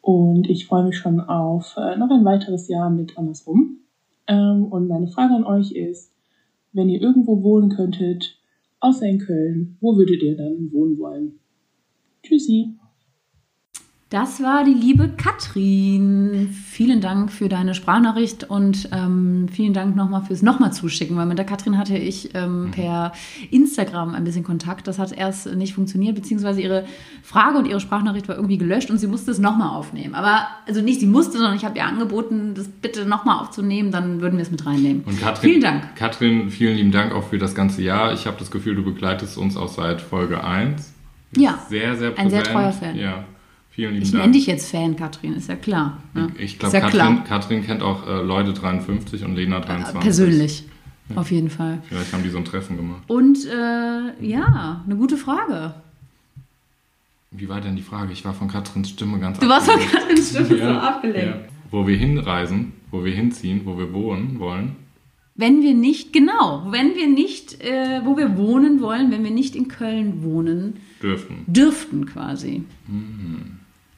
[0.00, 3.78] Und ich freue mich schon auf äh, noch ein weiteres Jahr mit Andersrum.
[4.26, 6.12] Ähm, und meine Frage an euch ist,
[6.72, 8.38] wenn ihr irgendwo wohnen könntet,
[8.80, 11.38] außer in Köln, wo würdet ihr dann wohnen wollen?
[12.22, 12.74] Tschüssi.
[14.14, 16.48] Das war die liebe Katrin.
[16.70, 21.36] Vielen Dank für deine Sprachnachricht und ähm, vielen Dank nochmal fürs nochmal zuschicken, weil mit
[21.36, 23.10] der Katrin hatte ich ähm, per
[23.50, 24.86] Instagram ein bisschen Kontakt.
[24.86, 26.84] Das hat erst nicht funktioniert, beziehungsweise ihre
[27.24, 30.14] Frage und ihre Sprachnachricht war irgendwie gelöscht und sie musste es nochmal aufnehmen.
[30.14, 34.20] Aber, also nicht sie musste, sondern ich habe ihr angeboten, das bitte nochmal aufzunehmen, dann
[34.20, 35.02] würden wir es mit reinnehmen.
[35.06, 35.96] Und Katrin, Vielen Dank.
[35.96, 38.12] Katrin, vielen lieben Dank auch für das ganze Jahr.
[38.12, 40.92] Ich habe das Gefühl, du begleitest uns auch seit Folge 1.
[41.36, 42.46] Ja, Sehr, sehr ein sehr präsent.
[42.46, 42.96] treuer Fan.
[42.96, 43.24] Ja,
[43.74, 44.22] vielen lieben Ich Dank.
[44.22, 46.02] nenne dich jetzt Fan, Katrin, ist ja klar.
[46.14, 46.28] Ne?
[46.38, 47.24] Ich glaube, ja Katrin, klar.
[47.24, 50.00] Katrin kennt auch äh, Leute 53 und Lena 23.
[50.00, 50.64] Persönlich,
[51.14, 51.82] auf jeden Fall.
[51.88, 53.02] Vielleicht haben die so ein Treffen gemacht.
[53.08, 55.74] Und äh, ja, eine gute Frage.
[57.30, 58.12] Wie war denn die Frage?
[58.12, 59.80] Ich war von Katrins Stimme ganz Du warst von.
[59.80, 61.26] Katrins Stimme so Ja, abgelenkt.
[61.26, 61.34] ja.
[61.70, 64.76] Wo wir hinreisen, wo wir hinziehen, wo wir wohnen wollen.
[65.34, 69.56] Wenn wir nicht, genau, wenn wir nicht, äh, wo wir wohnen wollen, wenn wir nicht
[69.56, 71.38] in Köln wohnen, Dürften.
[71.48, 72.62] dürften quasi.
[72.86, 73.53] Mhm.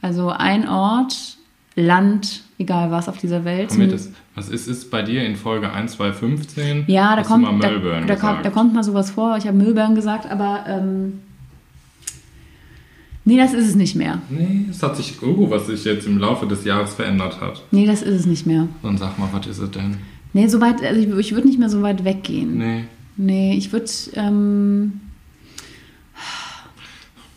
[0.07, 1.37] Also ein Ort,
[1.75, 3.73] Land, egal was auf dieser Welt.
[3.90, 6.85] Das, was ist, ist bei dir in Folge 1, 2, 15?
[6.87, 9.37] ja, da kommt, mal da, da, kommt, da kommt mal sowas vor.
[9.37, 11.23] Ich habe Melbourne gesagt, aber ähm,
[13.25, 14.23] nee, das ist es nicht mehr.
[14.31, 17.64] Nee, es hat sich, oh, was sich jetzt im Laufe des Jahres verändert hat.
[17.73, 18.69] Nee, das ist es nicht mehr.
[18.85, 19.97] Dann sag mal, was ist es denn?
[20.35, 22.59] Nee, so weit, also ich, ich würde nicht mehr so weit weggehen.
[22.59, 22.85] Nee.
[23.16, 23.90] Nee, ich würde.
[24.14, 25.01] Ähm,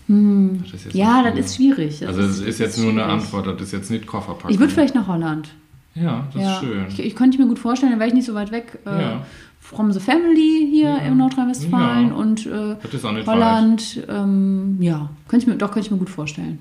[0.10, 2.00] Das ist jetzt ja, das ist schwierig.
[2.00, 3.14] Das Also es ist jetzt nur eine schwierig.
[3.14, 4.50] Antwort, das ist jetzt nicht Kofferpacken.
[4.50, 5.50] Ich würde vielleicht nach Holland.
[5.96, 6.54] Ja, das ja.
[6.56, 6.86] ist schön.
[6.90, 8.80] Ich, ich könnte mir gut vorstellen, dann wäre ich nicht so weit weg.
[8.86, 9.26] Äh, Ja.
[9.62, 10.98] From the Family hier Ja.
[10.98, 14.04] in Nordrhein-Westfalen und äh, Das ist Holland.
[14.10, 16.60] Ähm, ja, könnte ich mir, doch könnte ich mir gut vorstellen.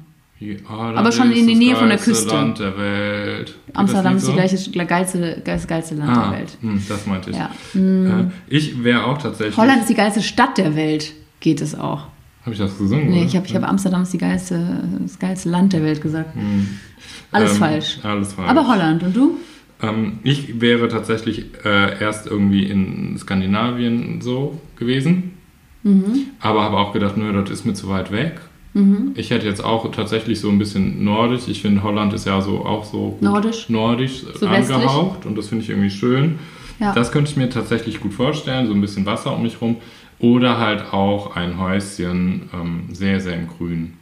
[0.68, 2.32] Ah, Aber das schon ist in die das Nähe von der Küste.
[2.34, 3.54] Land der Welt.
[3.66, 6.58] Geht Amsterdam das ist die nicht gleiche, geilste, geilste, geilste Land Ah, der Welt.
[6.60, 7.36] hm, das meinte ich.
[7.36, 7.50] Ja.
[7.74, 9.56] Äh, ich wäre auch tatsächlich.
[9.56, 12.06] Holland ist die geilste Stadt der Welt, geht es auch.
[12.42, 13.10] Habe ich das gesungen?
[13.10, 13.26] Nee, oder?
[13.26, 16.30] ich habe ich hab Amsterdam ist die geilste, das geilste Land der Welt gesagt.
[17.32, 17.98] Alles Ähm, falsch.
[18.02, 18.48] Alles falsch.
[18.48, 19.36] Aber Holland und du?
[19.82, 25.32] Ähm, ich wäre tatsächlich äh, erst irgendwie in Skandinavien so gewesen.
[25.82, 26.26] Mhm.
[26.40, 28.40] Aber habe auch gedacht, nö, das ist mir zu weit weg.
[28.74, 29.12] Mhm.
[29.14, 31.48] Ich hätte jetzt auch tatsächlich so ein bisschen nordisch.
[31.48, 33.68] Ich finde, Holland ist ja so auch so Nordisch?
[33.68, 36.38] nordisch So angehaucht und das finde ich irgendwie schön.
[36.80, 36.92] Ja.
[36.92, 39.76] Das könnte ich mir tatsächlich gut vorstellen, so ein bisschen Wasser um mich rum.
[40.20, 43.94] Oder halt auch ein Häuschen ähm, sehr, sehr im Grün.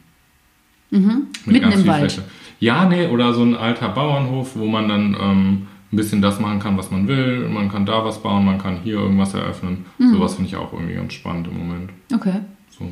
[0.89, 1.27] Mit Mhm.
[1.45, 2.11] Mitten ganz im viel Wald.
[2.11, 2.27] Fläche.
[2.59, 6.59] Ja, nee, oder so ein alter Bauernhof, wo man dann ähm, ein bisschen das machen
[6.59, 7.47] kann, was man will.
[7.49, 9.85] Man kann da was bauen, man kann hier irgendwas eröffnen.
[9.99, 10.13] Mhm.
[10.13, 11.89] Sowas finde ich auch irgendwie ganz spannend im Moment.
[12.13, 12.39] Okay.
[12.69, 12.85] So.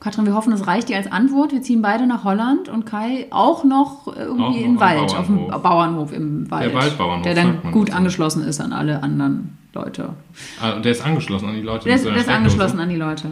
[0.00, 1.52] Katrin, wir hoffen, das reicht dir als Antwort.
[1.52, 5.26] Wir ziehen beide nach Holland und Kai auch noch Auch irgendwie noch im Wald, auf
[5.26, 5.62] dem Bauernhof.
[5.62, 6.74] Bauernhof im Wald.
[6.74, 10.10] Waldbauernhof, Der dann gut angeschlossen ist an alle anderen Leute.
[10.60, 11.84] Ah, der ist angeschlossen an die Leute.
[11.86, 13.28] Der ist, der ist angeschlossen an die Leute.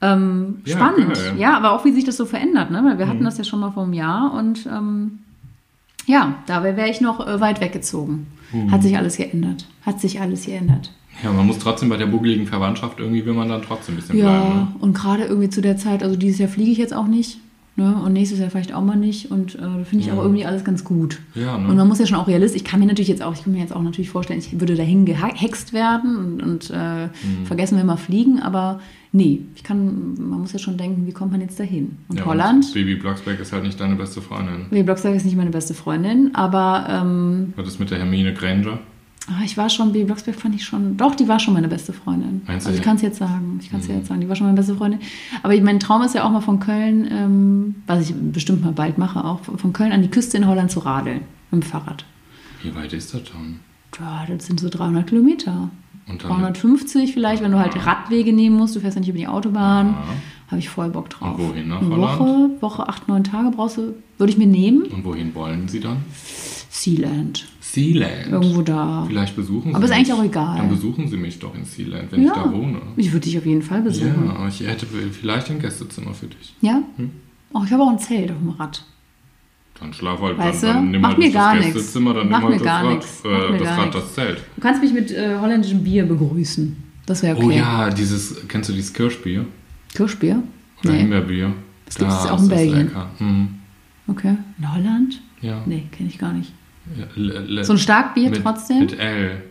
[0.00, 1.14] Ähm, Ja, spannend.
[1.14, 1.34] geil.
[1.38, 2.82] Ja, aber auch wie sich das so verändert, ne?
[2.84, 3.10] Weil wir Mhm.
[3.10, 5.18] hatten das ja schon mal vor einem Jahr und ähm,
[6.06, 8.26] ja, dabei wäre ich noch äh, weit weggezogen.
[8.52, 8.70] Mhm.
[8.72, 9.66] Hat sich alles geändert.
[9.86, 10.92] Hat sich alles geändert.
[11.22, 14.16] Ja, man muss trotzdem bei der buckeligen Verwandtschaft irgendwie, will man dann trotzdem ein bisschen
[14.18, 14.54] Ja, bleiben.
[14.54, 14.68] Ne?
[14.80, 17.38] und gerade irgendwie zu der Zeit, also dieses Jahr fliege ich jetzt auch nicht.
[17.74, 17.94] Ne?
[18.04, 19.30] Und nächstes Jahr vielleicht auch mal nicht.
[19.30, 20.14] Und äh, da finde ich Ja.
[20.14, 21.20] auch irgendwie alles ganz gut.
[21.34, 21.68] Ja, ne?
[21.68, 23.52] Und man muss ja schon auch realistisch, ich kann mir natürlich jetzt auch, ich kann
[23.54, 27.46] mir jetzt auch natürlich vorstellen, ich würde dahin gehext werden und, und äh, Mhm.
[27.46, 28.80] vergessen wir mal fliegen, aber
[29.12, 31.96] nee, ich kann, man muss ja schon denken, wie kommt man jetzt dahin?
[32.08, 34.66] Und ja, Holland, Und Baby Blocksberg ist halt nicht deine beste Freundin.
[34.70, 38.80] Lee Blocksberg ist nicht meine beste Freundin, aber ähm, Was ist mit der Hermine Granger?
[39.28, 41.92] Ah, ich war schon, Baby Blocksberg fand ich schon, doch, die war schon meine beste
[41.92, 42.42] Freundin.
[42.46, 43.94] Meinst also ich kann es jetzt sagen, ich kann es Mhm.
[43.96, 45.00] jetzt sagen, die war schon meine beste Freundin.
[45.42, 48.98] Aber mein Traum ist ja auch mal von Köln, ähm, was ich bestimmt mal bald
[48.98, 52.04] mache, auch von Köln an die Küste in Holland zu radeln, mit dem Fahrrad.
[52.62, 53.60] Wie weit ist das dann?
[53.98, 55.68] Ja, das sind so 300 Kilometer.
[56.08, 59.18] Und dann 350 vielleicht, wenn du halt Radwege nehmen musst, du fährst ja nicht über
[59.18, 59.88] die Autobahn.
[59.88, 59.96] Ja.
[60.48, 61.38] Habe ich voll Bock drauf.
[61.38, 62.18] Und wohin nach Eine Holland?
[62.20, 64.82] Woche, Woche, acht, neun Tage brauchst du, würde ich mir nehmen.
[64.84, 65.98] Und wohin wollen sie dann?
[66.70, 67.46] Sealand.
[67.72, 68.28] Sealand.
[68.30, 69.04] Irgendwo da.
[69.08, 69.98] Vielleicht besuchen sie Aber ist mich.
[69.98, 70.56] eigentlich auch egal.
[70.58, 72.28] Dann besuchen sie mich doch in Sealand, wenn ja.
[72.28, 72.78] ich da wohne.
[72.96, 74.26] Ich würde dich auf jeden Fall besuchen.
[74.26, 76.54] Ja, ich hätte vielleicht ein Gästezimmer für dich.
[76.60, 76.82] Ja?
[76.96, 77.10] Hm.
[77.54, 78.84] Oh, ich habe auch ein Zelt auf dem Rad.
[79.80, 80.74] Dann schlaf halt, Weißt dann, du?
[80.74, 81.74] dann nimm halt gar das nix.
[81.76, 83.22] Gästezimmer, dann Macht nimm mir halt gar das nix.
[83.24, 83.96] Rad, Macht äh, mir das gar Rad, nix.
[84.04, 84.44] das Zelt.
[84.56, 86.76] Du kannst mich mit äh, holländischem Bier begrüßen.
[87.06, 87.46] Das wäre okay.
[87.46, 89.44] Oh ja, dieses, kennst du dieses Kirschbier?
[89.94, 90.42] Kirschbier?
[90.84, 90.98] Oder Nee.
[91.00, 91.52] Himbeerbier?
[91.86, 92.90] Das gibt es auch in Belgien.
[93.18, 93.48] Mhm.
[94.08, 94.36] Okay.
[94.58, 95.20] In Holland?
[95.40, 95.62] Ja.
[95.66, 96.52] Nee, kenne ich gar nicht.
[96.96, 98.80] Ja, le- So ein Starkbier mit, trotzdem?
[98.80, 99.42] Mit L.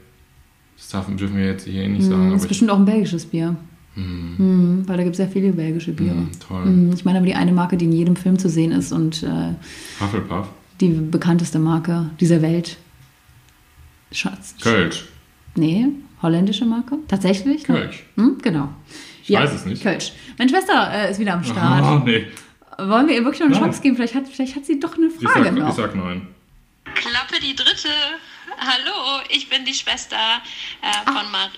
[0.77, 2.25] Das darf, dürfen wir jetzt hier eh nicht Mm, sagen.
[2.31, 3.55] das ist ich, bestimmt auch ein belgisches Bier.
[3.95, 6.27] mm, Mm, weil da gibt es sehr viele belgische Biere.
[6.45, 6.89] toll.
[6.93, 9.53] Ich meine aber die eine Marke, die in jedem Film zu sehen ist und äh,
[9.99, 10.47] Hufflepuff.
[10.81, 12.77] die bekannteste Marke dieser Welt.
[14.11, 14.55] Schatz.
[14.61, 15.05] Kölsch.
[15.55, 15.87] Nee,
[16.21, 16.97] holländische Marke?
[17.07, 17.63] Tatsächlich?
[17.63, 18.03] Kölsch.
[18.15, 18.69] Hm, genau.
[19.23, 19.83] Ich weiß es nicht.
[19.83, 20.13] Kölsch.
[20.37, 21.85] Meine Schwester äh, ist wieder am Start.
[22.01, 22.25] Oh, nee.
[22.77, 23.63] Wollen wir ihr wirklich noch eine Nein.
[23.65, 23.95] Chance geben?
[23.95, 25.69] Vielleicht hat, vielleicht hat sie doch eine Ich Frage sag, noch.
[25.69, 26.21] ich sag nein.
[26.85, 27.89] Klappe die dritte.
[28.57, 30.17] Hallo, ich bin die Schwester
[30.81, 31.51] äh, von Marie.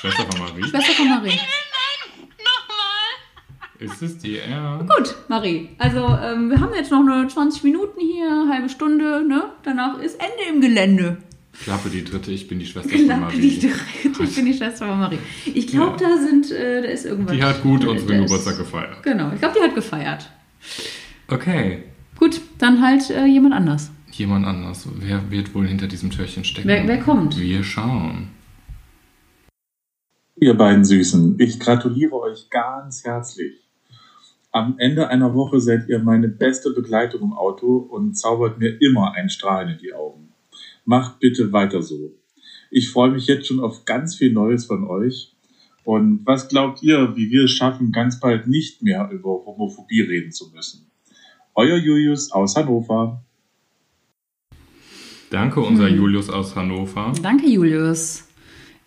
[0.00, 0.62] Schwester von Marie.
[0.68, 1.28] Schwester von Marie.
[1.30, 3.78] Nein, nochmal.
[3.92, 4.86] Ist es die R?
[4.96, 5.70] Gut, Marie.
[5.78, 9.26] Also ähm, wir haben jetzt noch eine 20 Minuten hier, halbe Stunde.
[9.26, 9.50] Ne?
[9.62, 11.18] Danach ist Ende im Gelände.
[11.62, 13.40] Klappe die dritte, ich bin die Schwester von Klappe Marie.
[13.40, 14.22] die dritte.
[14.22, 15.18] Ich bin die Schwester von Marie.
[15.46, 16.08] Ich glaube, Ja.
[16.10, 17.34] da sind, äh, da ist irgendwas.
[17.36, 19.02] Die hat gut unseren Da ist- Geburtstag gefeiert.
[19.02, 20.30] Genau, ich glaube, die hat gefeiert.
[21.28, 21.84] Okay.
[22.18, 23.90] Gut, dann halt äh, jemand anders.
[24.12, 24.88] Jemand anders.
[24.96, 26.68] Wer wird wohl hinter diesem Türchen stecken?
[26.68, 27.38] Wer- wer kommt?
[27.38, 28.28] Wir schauen.
[30.36, 33.54] Ihr beiden Süßen, ich gratuliere euch ganz herzlich.
[34.50, 39.12] Am Ende einer Woche seid ihr meine beste Begleitung im Auto und zaubert mir immer
[39.14, 40.28] ein Strahlen in die Augen.
[40.84, 42.12] Macht bitte weiter so.
[42.70, 45.32] Ich freue mich jetzt schon auf ganz viel Neues von euch.
[45.84, 50.32] Und was glaubt ihr, wie wir es schaffen, ganz bald nicht mehr über Homophobie reden
[50.32, 50.86] zu müssen?
[51.54, 53.22] Euer Julius aus Hannover.
[55.30, 55.96] Danke, unser Hm.
[55.96, 57.12] Julius aus Hannover.
[57.22, 58.24] Danke, Julius.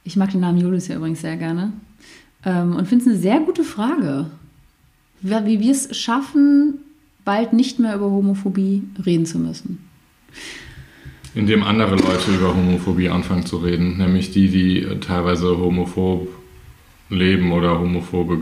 [0.03, 1.73] Ich mag den Namen Julius ja übrigens sehr gerne.
[2.45, 4.27] Ähm, und finde es eine sehr gute Frage.
[5.21, 6.79] Wie wir es schaffen,
[7.25, 9.79] bald nicht mehr über Homophobie reden zu müssen.
[11.35, 16.27] Indem andere Leute über Homophobie anfangen zu reden, nämlich die, die äh, teilweise homophob
[17.09, 18.39] leben oder homophobe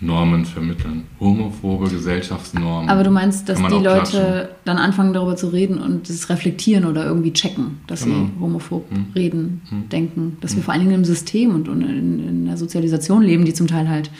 [0.00, 1.04] Gesellschaftsnormen vermitteln.
[1.18, 2.88] Homophobe Gesellschaftsnormen.
[2.88, 4.48] Aber du meinst, dass die Leute klatschen.
[4.64, 8.26] dann anfangen, darüber zu reden und es reflektieren oder irgendwie checken, dass Genau.
[8.26, 9.06] sie homophob Hm.
[9.14, 9.88] reden, Hm.
[9.88, 10.36] denken.
[10.40, 13.54] Dass wir vor allen Dingen im System und, und in, in der Sozialisation leben, die
[13.54, 14.10] zum Teil halt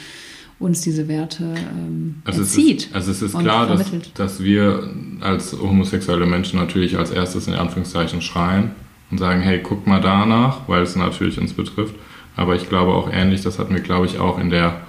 [0.58, 2.86] uns diese Werte ähm, Also es erzieht.
[2.86, 7.54] ist, also es ist klar, dass, dass wir als homosexuelle Menschen natürlich als erstes in
[7.54, 8.72] Anführungszeichen schreien
[9.12, 11.94] und sagen, hey, guck mal danach, weil es natürlich uns betrifft.
[12.36, 14.80] Aber ich glaube auch ähnlich, das hatten wir, glaube ich, auch in der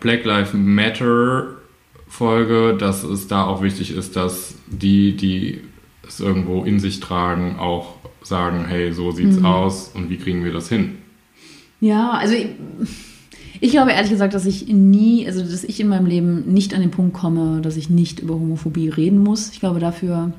[0.00, 1.48] Black Lives Matter
[2.08, 5.60] Folge, dass es da auch wichtig ist, dass die, die
[6.06, 9.44] es irgendwo in sich tragen, auch sagen, hey, so sieht's Mhm.
[9.46, 10.96] aus und wie kriegen wir das hin?
[11.80, 12.46] Ja, also ich,
[13.60, 16.80] ich glaube ehrlich gesagt, dass ich nie, also dass ich in meinem Leben nicht an
[16.80, 19.50] den Punkt komme, dass ich nicht über Homophobie reden muss.
[19.52, 20.32] Ich glaube, dafür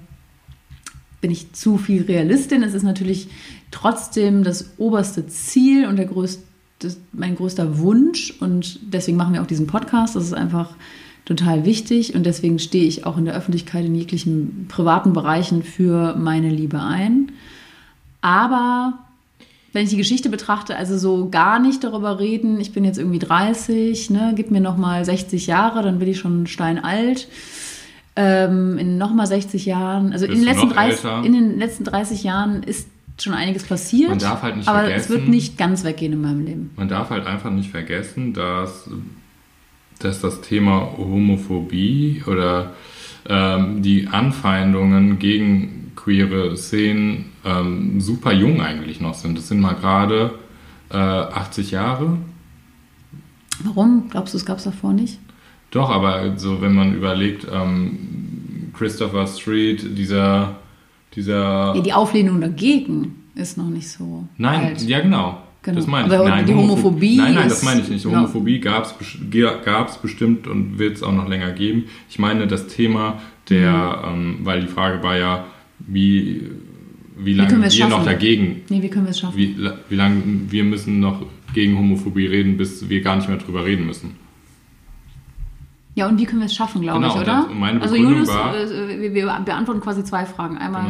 [1.21, 2.63] bin ich zu viel Realistin.
[2.63, 3.27] Es ist natürlich
[3.71, 6.43] trotzdem das oberste Ziel und der größte,
[6.79, 8.33] das, mein größter Wunsch.
[8.39, 10.15] Und deswegen machen wir auch diesen Podcast.
[10.15, 10.75] Das ist einfach
[11.25, 12.15] total wichtig.
[12.15, 16.81] Und deswegen stehe ich auch in der Öffentlichkeit in jeglichen privaten Bereichen für meine Liebe
[16.81, 17.31] ein.
[18.21, 18.99] Aber
[19.73, 23.19] wenn ich die Geschichte betrachte, also so gar nicht darüber reden, ich bin jetzt irgendwie
[23.19, 27.27] 30, ne, gib mir nochmal 60 Jahre, dann bin ich schon steinalt.
[28.15, 31.23] Ähm, in nochmal 60 Jahren, also in den, du letzten noch 30, älter?
[31.23, 32.87] in den letzten 30 Jahren ist
[33.23, 34.09] schon einiges passiert.
[34.09, 36.71] Man darf halt nicht aber es vergessen- wird nicht ganz weggehen in meinem Leben.
[36.75, 38.89] Man darf halt einfach nicht vergessen, dass,
[39.99, 42.73] dass das Thema Homophobie oder
[43.27, 49.37] ähm, die Anfeindungen gegen queere Szenen ähm, super jung eigentlich noch sind.
[49.37, 50.35] Das sind mal gerade
[50.89, 52.17] äh, 80 Jahre.
[53.63, 54.07] Warum?
[54.09, 55.19] Glaubst du, es gab es davor nicht?
[55.71, 60.55] Doch, aber so wenn man überlegt, ähm, Christopher Street, dieser,
[61.15, 64.81] dieser Ja, die Auflehnung dagegen ist noch nicht so Nein, alt.
[64.87, 65.37] ja genau.
[65.61, 65.75] Genau.
[65.75, 66.29] Das meine Aber ich.
[66.29, 68.05] Nein, die Homopho- Homophobie Nein, nein, das meine ich nicht.
[68.05, 71.83] Homophobie gab es bestimmt und wird es auch noch länger geben.
[72.09, 73.19] Ich meine das Thema
[73.49, 74.13] der, Mhm.
[74.13, 75.45] ähm, weil die Frage war ja,
[75.79, 76.43] wie,
[77.17, 79.37] wie lange können wir, wir noch dagegen, Nee, wie können wir es schaffen?
[79.37, 79.55] wie,
[79.89, 83.85] wie lange wir müssen noch gegen Homophobie reden, bis wir gar nicht mehr drüber reden
[83.85, 84.11] müssen.
[85.99, 87.45] Ja, und wie können wir es schaffen, glaube Genau, ich, oder?
[87.47, 90.57] das- meine also Julius, war- äh, wir, wir beantworten quasi zwei Fragen.
[90.57, 90.83] Einmal,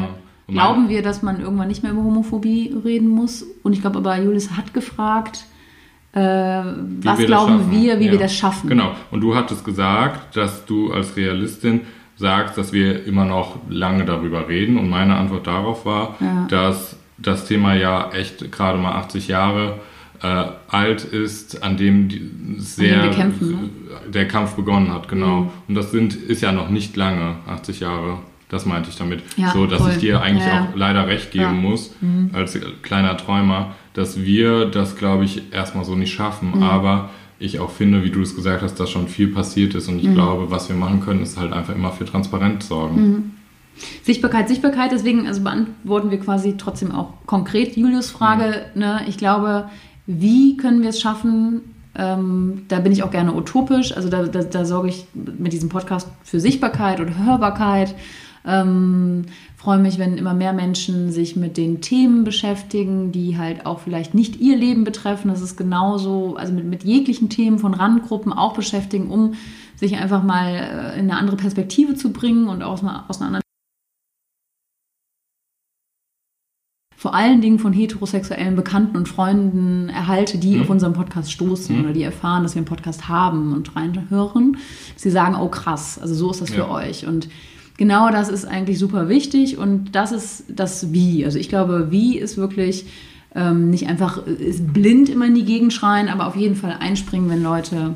[0.47, 0.61] Genau.
[0.61, 3.43] Glauben wir, dass man irgendwann nicht mehr über Homophobie reden muss?
[3.63, 5.45] Und ich glaube aber, Julius hat gefragt,
[6.13, 8.11] äh, was wir glauben wir, wie Ja.
[8.13, 8.67] wir das schaffen?
[8.69, 8.91] Genau.
[9.11, 11.81] Und du hattest gesagt, dass du als Realistin
[12.17, 14.77] sagst, dass wir immer noch lange darüber reden.
[14.77, 16.47] Und meine Antwort darauf war, Ja.
[16.49, 19.75] dass das Thema ja echt gerade mal 80 Jahre
[20.21, 23.69] äh, alt ist, an dem die sehr wir kämpfen, ne?
[24.11, 25.41] der Kampf begonnen hat, genau.
[25.41, 25.49] Mhm.
[25.69, 28.19] Und das sind ist ja noch nicht lange, 80 Jahre.
[28.49, 29.21] Das meinte ich damit.
[29.37, 29.91] Ja, so, dass voll.
[29.91, 30.63] ich dir eigentlich Ja.
[30.71, 31.51] auch leider recht geben Ja.
[31.51, 32.31] muss, Mhm.
[32.33, 36.53] als kleiner Träumer, dass wir das, glaube ich, erstmal so nicht schaffen.
[36.55, 36.63] Mhm.
[36.63, 39.87] Aber ich auch finde, wie du es gesagt hast, dass schon viel passiert ist.
[39.87, 40.15] Und ich Mhm.
[40.15, 43.01] glaube, was wir machen können, ist halt einfach immer für Transparenz sorgen.
[43.01, 43.31] Mhm.
[44.03, 48.65] Sichtbarkeit, Sichtbarkeit, deswegen also beantworten wir quasi trotzdem auch konkret Julius Frage.
[48.73, 48.79] Mhm.
[48.81, 49.01] Ne?
[49.07, 49.69] Ich glaube,
[50.11, 51.75] wie können wir es schaffen?
[51.93, 53.95] Ähm, da bin ich auch gerne utopisch.
[53.95, 57.93] Also da, da, da sorge ich mit diesem Podcast für Sichtbarkeit oder Hörbarkeit.
[58.43, 63.81] Ähm, freue mich, wenn immer mehr Menschen sich mit den Themen beschäftigen, die halt auch
[63.81, 65.27] vielleicht nicht ihr Leben betreffen.
[65.27, 69.35] Das ist genauso, also mit, mit jeglichen Themen von Randgruppen auch beschäftigen, um
[69.75, 73.43] sich einfach mal äh, in eine andere Perspektive zu bringen und einer, aus einer anderen
[76.99, 80.61] vor allen Dingen von heterosexuellen Bekannten und Freunden erhalte, die Mhm.
[80.63, 81.83] auf unseren Podcast stoßen Mhm.
[81.85, 84.57] oder die erfahren, dass wir einen Podcast haben und reinhören,
[84.93, 86.69] dass sie sagen, oh krass, also so ist das für Ja.
[86.69, 87.07] euch.
[87.07, 87.29] Und
[87.77, 91.23] genau das ist eigentlich super wichtig und das ist das Wie.
[91.23, 92.85] Also ich glaube, Wie ist wirklich
[93.33, 96.75] ähm, nicht einfach äh, ist blind immer in die Gegend schreien, aber auf jeden Fall
[96.79, 97.93] einspringen, wenn Leute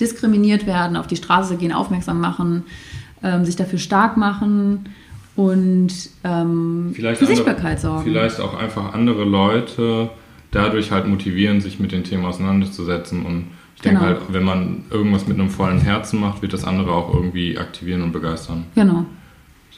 [0.00, 2.62] diskriminiert werden, auf die Straße gehen, aufmerksam machen,
[3.22, 4.86] ähm, sich dafür stark machen
[5.36, 5.92] und
[6.24, 8.04] ähm, für andere- Sichtbarkeit sorgen.
[8.04, 10.10] Vielleicht auch einfach andere Leute
[10.50, 13.24] dadurch halt motivieren, sich mit den Themen auseinanderzusetzen.
[13.24, 14.10] Und ich denke Genau.
[14.12, 18.02] halt, wenn man irgendwas mit einem vollen Herzen macht, wird das andere auch irgendwie aktivieren
[18.02, 18.64] und begeistern.
[18.74, 19.06] Genau,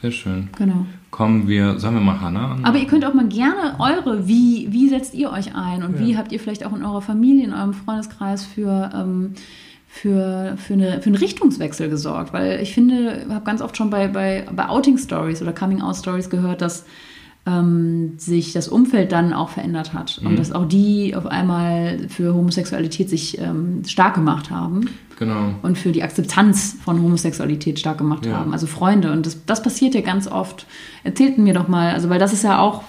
[0.01, 0.49] Sehr schön.
[0.57, 0.85] genau.
[1.11, 2.65] Kommen wir, sagen wir mal Hannah an.
[2.65, 6.17] Aber ihr könnt auch mal gerne eure, wie, wie setzt ihr euch ein und wie
[6.17, 9.31] habt ihr vielleicht auch in eurer Familie, in eurem Freundeskreis für, ähm,
[10.01, 12.33] für, für, eine, für einen Richtungswechsel gesorgt?
[12.33, 16.61] Weil ich finde, ich habe ganz oft schon bei, bei, bei Outing-Stories oder Coming-out-Stories gehört,
[16.61, 16.85] dass
[17.47, 20.35] ähm, sich das Umfeld dann auch verändert hat und Mhm.
[20.35, 25.53] dass auch die auf einmal für Homosexualität sich ähm, stark gemacht haben Genau.
[25.61, 28.37] und für die Akzeptanz von Homosexualität stark gemacht Ja.
[28.39, 28.51] haben.
[28.51, 29.11] Also Freunde.
[29.11, 30.65] Und das, das passiert ja ganz oft.
[31.03, 32.83] Erzählten mir doch mal, also weil das ist ja auch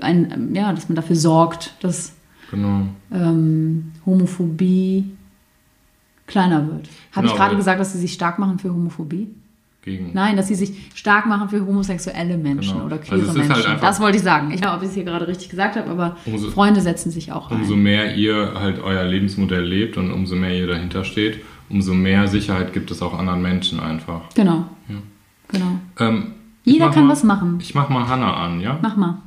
[0.00, 2.12] ein, ja, dass man dafür sorgt, dass
[2.52, 2.82] Genau.
[3.12, 5.10] ähm, Homophobie
[6.28, 6.88] kleiner wird.
[7.12, 9.28] Habe Genau, ich gerade gesagt, dass sie sich stark machen für Homophobie?
[9.82, 10.10] Gegen.
[10.12, 12.86] Nein, dass sie sich stark machen für homosexuelle Menschen Genau.
[12.86, 13.66] oder queere Also halt Menschen.
[13.72, 14.48] einfach- das wollte ich sagen.
[14.50, 17.10] Ich weiß nicht, ob ich es hier gerade richtig gesagt habe, aber Umso- Freunde setzen
[17.10, 17.58] sich auch ein.
[17.60, 22.28] Umso mehr ihr halt euer Lebensmodell lebt und umso mehr ihr dahinter steht, umso mehr
[22.28, 24.22] Sicherheit gibt es auch anderen Menschen einfach.
[24.34, 24.64] Genau.
[24.88, 24.96] Ja.
[25.48, 25.78] Genau.
[26.00, 26.32] Ähm,
[26.64, 27.56] Jeder kann mal, was machen.
[27.62, 28.78] Ich mach mal Hannah an, ja?
[28.82, 29.18] Mach mal.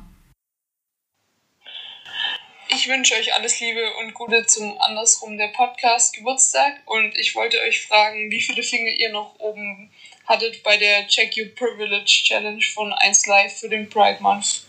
[2.82, 7.56] Ich wünsche euch alles Liebe und Gute zum Andersrum der Podcast Geburtstag und ich wollte
[7.68, 9.88] euch fragen, wie viele Finger ihr noch oben
[10.26, 14.64] hattet bei der Check Your Privilege Challenge von 1 Live für den Pride Month.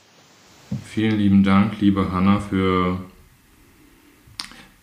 [0.94, 3.04] Vielen lieben Dank, liebe Hannah, für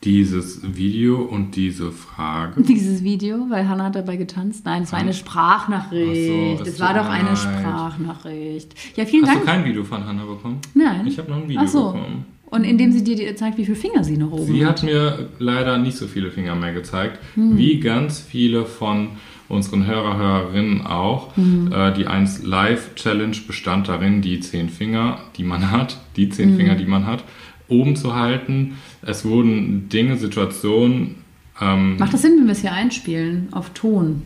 [0.02, 2.60] dieses Video und diese Frage.
[2.64, 4.64] Dieses Video, weil Hannah hat dabei getanzt.
[4.64, 6.62] Nein, es war eine Sprachnachricht.
[6.62, 7.38] Ach so, es war doch mir eine leid.
[7.38, 8.74] Sprachnachricht.
[8.96, 9.40] Ja, vielen Hast Dank.
[9.42, 10.60] du kein Video von Hannah bekommen?
[10.74, 11.06] Nein.
[11.06, 11.92] Ich habe noch ein Video Ach so.
[11.92, 12.39] bekommen.
[12.50, 14.78] Und indem sie dir zeigt, wie viele Finger sie noch oben Sie hat.
[14.78, 17.56] hat mir leider nicht so viele Finger mehr gezeigt, Hm.
[17.56, 19.10] wie ganz viele von
[19.48, 21.36] unseren Hörer, Hörerinnen auch.
[21.36, 21.70] Hm.
[21.72, 26.50] Äh, die 1 Live Challenge bestand darin, die zehn Finger, die man hat, die zehn
[26.50, 26.56] Hm.
[26.56, 27.22] Finger, die man hat,
[27.68, 28.74] oben zu halten.
[29.02, 31.16] Es wurden Dinge, Situationen.
[31.60, 33.48] Ähm, Macht das Sinn, wenn wir es hier einspielen?
[33.52, 34.22] Auf Ton.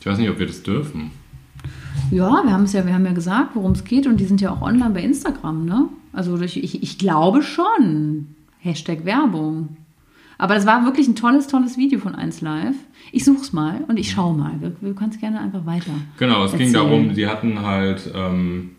[0.00, 1.12] ich weiß nicht, ob wir das dürfen.
[2.10, 4.40] Ja, wir haben es ja, wir haben ja gesagt, worum es geht und die sind
[4.40, 5.88] ja auch online bei Instagram, ne?
[6.12, 8.28] Also ich, ich, ich glaube schon.
[8.58, 9.76] Hashtag Werbung.
[10.38, 12.74] Aber das war wirklich ein tolles, tolles Video von 1 Live.
[13.12, 14.52] Ich such's mal und ich schau mal.
[14.60, 15.92] Du, du kannst gerne einfach weiter.
[16.18, 16.84] Genau, es ging erzählen.
[16.84, 18.70] darum, sie hatten halt ähm,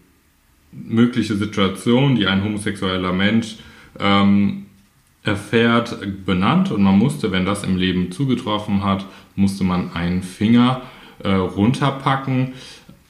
[0.71, 3.57] mögliche Situationen, die ein homosexueller Mensch
[3.99, 4.65] ähm,
[5.23, 10.81] erfährt, benannt und man musste, wenn das im Leben zugetroffen hat, musste man einen Finger
[11.23, 12.53] äh, runterpacken.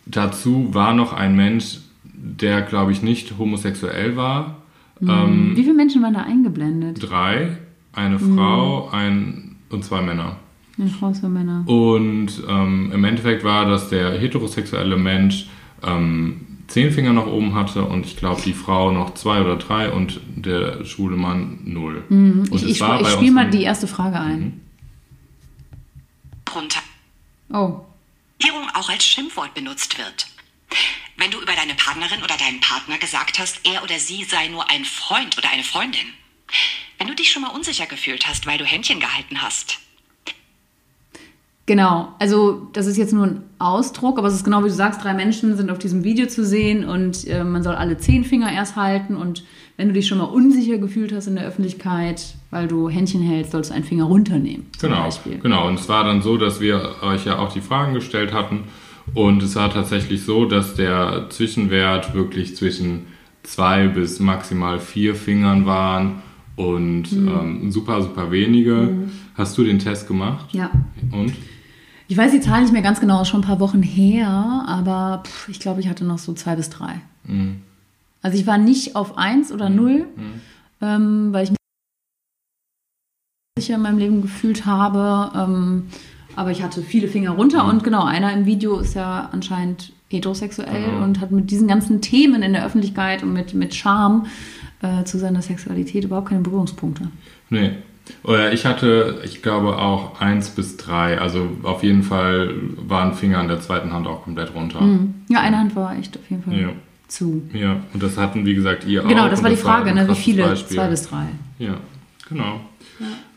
[0.05, 1.79] Dazu war noch ein Mensch,
[2.25, 4.57] der, glaube ich, nicht homosexuell war.
[5.01, 6.97] Ähm, Wie viele Menschen waren da eingeblendet?
[7.01, 7.57] drei,
[7.91, 10.37] eine Frau, ein und zwei Männer.
[10.79, 11.63] Eine Frau, zwei Männer.
[11.67, 15.47] Und ähm, im Endeffekt war, dass der heterosexuelle Mensch
[15.83, 19.91] ähm, zehn Finger nach oben hatte und ich glaube die Frau noch zwei oder drei
[19.91, 22.03] und der schwule Mann null.
[22.09, 24.61] Und Ich, ich, ich spiele mal die erste Frage ein.
[26.55, 26.79] runter.
[27.51, 27.81] Oh,
[28.41, 30.27] Regierung auch als Schimpfwort benutzt wird.
[31.17, 34.69] Wenn du über deine Partnerin oder deinen Partner gesagt hast, er oder sie sei nur
[34.69, 36.07] ein Freund oder eine Freundin.
[36.97, 39.79] Wenn du dich schon mal unsicher gefühlt hast, weil du Händchen gehalten hast.
[41.65, 45.01] Genau, also das ist jetzt nur ein Ausdruck, aber es ist genau wie du sagst,
[45.01, 48.51] drei Menschen sind auf diesem Video zu sehen und äh, man soll alle zehn Finger
[48.51, 49.45] erst halten und
[49.77, 53.53] wenn du dich schon mal unsicher gefühlt hast in der Öffentlichkeit, weil du Händchen hältst,
[53.53, 54.67] sollst du einen Finger runternehmen.
[54.79, 55.39] Genau, Beispiel.
[55.39, 55.67] genau.
[55.67, 58.65] Und es war dann so, dass wir euch ja auch die Fragen gestellt hatten.
[59.13, 63.07] Und es war tatsächlich so, dass der Zwischenwert wirklich zwischen
[63.43, 66.21] zwei bis maximal vier Fingern waren
[66.55, 67.27] und Mhm.
[67.27, 69.09] ähm, super, super wenige.
[69.35, 70.45] Hast du den Test gemacht?
[70.53, 70.69] Ja.
[71.11, 71.33] Und?
[72.07, 75.23] Ich weiß die Zahl nicht mehr ganz genau, ist schon ein paar Wochen her, aber
[75.25, 77.01] pff, ich glaube, ich hatte noch so zwei bis drei.
[77.25, 77.61] Mhm.
[78.21, 80.05] Also ich war nicht auf eins oder null,
[80.81, 81.57] ähm, weil ich mich
[83.59, 85.31] sicher in meinem Leben gefühlt habe.
[85.37, 85.83] Ähm,
[86.35, 90.85] aber ich hatte viele Finger runter und genau, einer im Video ist ja anscheinend heterosexuell
[90.91, 91.03] Genau.
[91.03, 94.27] und hat mit diesen ganzen Themen in der Öffentlichkeit und mit, mit Charme
[94.81, 97.07] äh, zu seiner Sexualität überhaupt keine Berührungspunkte.
[97.49, 97.71] Nee.
[98.23, 101.19] Oder ich hatte, ich glaube, auch eins bis drei.
[101.19, 104.81] Also auf jeden Fall waren Finger an der zweiten Hand auch komplett runter.
[105.29, 106.69] Ja, eine Hand war echt auf jeden Fall Ja.
[107.07, 107.43] zu.
[107.53, 109.07] Ja, und das hatten, wie gesagt, ihr auch.
[109.07, 110.09] Genau, das war die Frage, ein ne?
[110.09, 110.43] wie viele?
[110.43, 110.75] Beispiel.
[110.77, 111.25] Zwei bis drei.
[111.59, 111.75] Ja,
[112.27, 112.59] genau.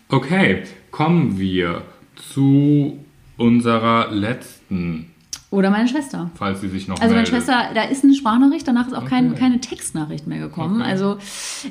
[0.08, 1.82] Okay, kommen wir
[2.16, 2.98] zu
[3.36, 5.06] unserer letzten,
[5.50, 6.30] Oder meine Schwester.
[6.34, 7.28] falls sie sich noch Also meine meldet.
[7.34, 9.38] Schwester, da ist eine Sprachnachricht, danach ist auch kein, Okay.
[9.38, 10.80] keine Textnachricht mehr gekommen.
[10.80, 10.90] Okay.
[10.90, 11.18] Also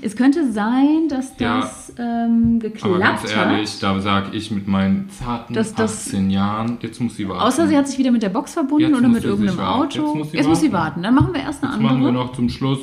[0.01, 1.59] es könnte sein, dass Ja.
[1.61, 3.83] das ähm, Aber geklappt ganz ehrlich, hat.
[3.83, 7.41] da sage ich mit meinen zarten Das- das- 18 Jahren, jetzt muss sie warten.
[7.41, 9.59] Außer sie hat sich wieder mit der Box verbunden Jetzt oder muss mit sie irgendeinem.
[9.59, 10.25] Auto.
[10.31, 11.01] Jetzt muss sie warten.
[11.01, 11.03] warten.
[11.03, 11.93] Dann machen wir erst eine Jetzt andere.
[11.93, 12.79] machen wir noch zum Schluss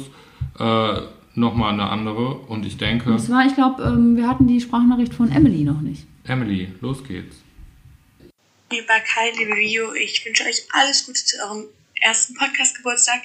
[0.59, 0.89] äh,
[1.35, 5.15] nochmal eine andere und ich denke, Das war, ich glaube, ähm, wir hatten die Sprachnachricht
[5.15, 6.05] von Emily noch nicht.
[6.25, 7.37] Emily, los geht's.
[8.73, 11.67] Lieber Kai, liebe Vio, ich wünsche euch alles Gute zu eurem
[12.01, 13.21] ersten Podcast-Geburtstag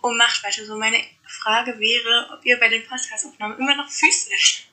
[0.00, 0.78] und macht weiter so.
[0.78, 4.68] Meine Frage wäre, ob ihr bei den Podcast-Aufnahmen immer noch füßelt.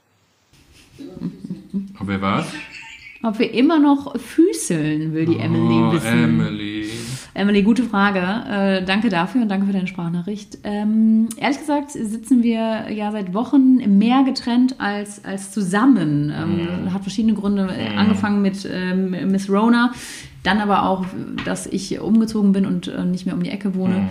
[1.96, 2.46] Aber wer war's?
[3.24, 6.24] Ob wir immer noch füßeln, will die Emily oh, wissen.
[6.26, 6.90] Emily.
[7.34, 8.20] Emily, gute Frage.
[8.20, 10.58] Äh, danke dafür und danke für deine Sprachnachricht.
[10.66, 16.34] Ähm, ehrlich gesagt sitzen wir ja seit Wochen mehr getrennt als, als zusammen.
[16.36, 17.70] Ähm, Hat verschiedene Gründe.
[17.74, 19.94] Äh, Angefangen mit ähm, Miss Rona,
[20.44, 21.06] dann aber auch,
[21.46, 24.10] dass ich umgezogen bin und äh, nicht mehr um die Ecke wohne.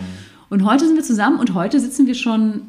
[0.49, 2.63] Und heute sind wir zusammen und heute sitzen wir schon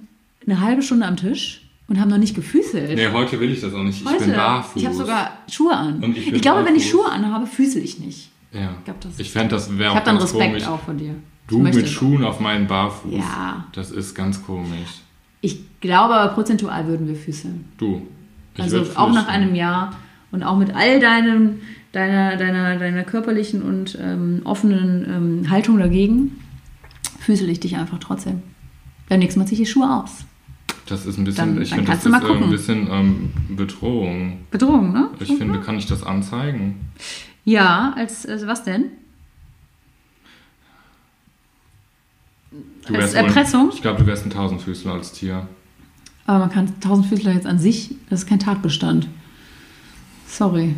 [0.45, 1.62] eine halbe Stunde am Tisch
[1.93, 2.95] und haben noch nicht gefüßelt.
[2.95, 4.01] Nee, heute will ich das auch nicht.
[4.01, 4.25] Ich Heute.
[4.25, 4.82] bin barfuß.
[4.82, 6.03] Ich habe sogar Schuhe an.
[6.03, 6.91] Und ich ich, glaube, wenn ich barfuß.
[7.03, 8.32] Schuhe anhabe, füßel ich nicht.
[8.51, 8.69] Ja.
[8.84, 10.67] glaub, das- ich fände, das wäre Ich auch habe dann Respekt komisch.
[10.67, 11.13] auch von dir.
[11.47, 11.88] Du Ich mit.
[11.88, 13.13] Schuhen auf meinen Barfuß.
[13.13, 13.65] Ja.
[13.73, 15.01] Das ist ganz komisch.
[15.41, 17.65] Ich glaube aber prozentual würden wir füßeln.
[17.77, 18.01] Du.
[18.56, 19.27] ich Also auch nach füßen.
[19.29, 19.95] einem Jahr
[20.32, 21.60] und auch mit all deinem,
[21.91, 26.39] deiner, deiner, deiner körperlichen und ähm, offenen ähm, Haltung dagegen,
[27.19, 28.41] füßel ich dich einfach trotzdem.
[29.10, 30.25] Beim nächsten Mal ziehe ich die Schuhe aus.
[30.86, 34.39] Das ist ein bisschen, Dann- ich finde, das ist äh, ein bisschen ähm, Bedrohung.
[34.52, 35.10] Bedrohung, ne?
[35.19, 36.89] Ich finde, kann ich das anzeigen?
[37.46, 38.86] Ja, als, als was denn?
[42.86, 43.72] Du Als Erpressung?
[43.74, 45.48] Ich glaube, du wärst ein Tausendfüßler als Tier.
[46.26, 49.08] Aber man kann Tausendfüßler jetzt an sich, das ist kein Tatbestand.
[50.28, 50.76] Sorry.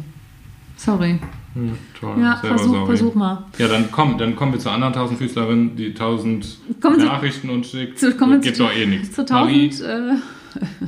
[0.77, 1.19] Sorry.
[1.55, 2.17] Hm, toll.
[2.19, 3.45] Ja, versuch, versuch mal.
[3.57, 7.97] Ja, dann komm, dann kommen wir zur anderen Tausendfüßlerin, die tausend Kommen Nachrichten und schickt.
[7.97, 9.15] Zu, kommen Gibt zu, doch eh nichts.
[9.15, 9.89] zu Marie, 1000.
[9.89, 10.15] Äh,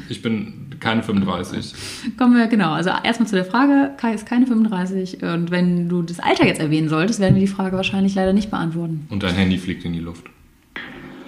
[0.09, 1.73] ich bin keine 35.
[2.17, 2.73] kommen wir, genau.
[2.73, 5.23] Also erstmal zu der Frage: Kai ist keine 35.
[5.23, 8.51] Und wenn du das Alter jetzt erwähnen solltest, werden wir die Frage wahrscheinlich leider nicht
[8.51, 9.07] beantworten.
[9.09, 10.25] Und dein Handy fliegt in die Luft.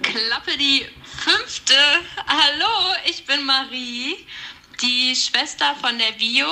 [0.02, 1.74] Klappe die fünfte.
[2.28, 4.16] Hallo, ich bin Marie,
[4.82, 6.46] die Schwester von der Vio.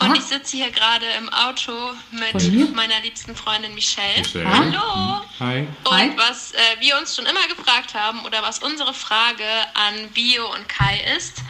[0.00, 0.14] Und Ah.
[0.16, 1.72] ich sitze hier gerade im Auto
[2.12, 4.18] mit meiner liebsten Freundin Michelle.
[4.20, 4.48] Michelle.
[4.48, 5.24] Hallo.
[5.40, 5.66] Hi.
[5.84, 6.12] Und Hi.
[6.16, 9.44] was äh, wir uns schon immer gefragt haben oder was unsere Frage
[9.74, 11.42] an Bio und Kai ist,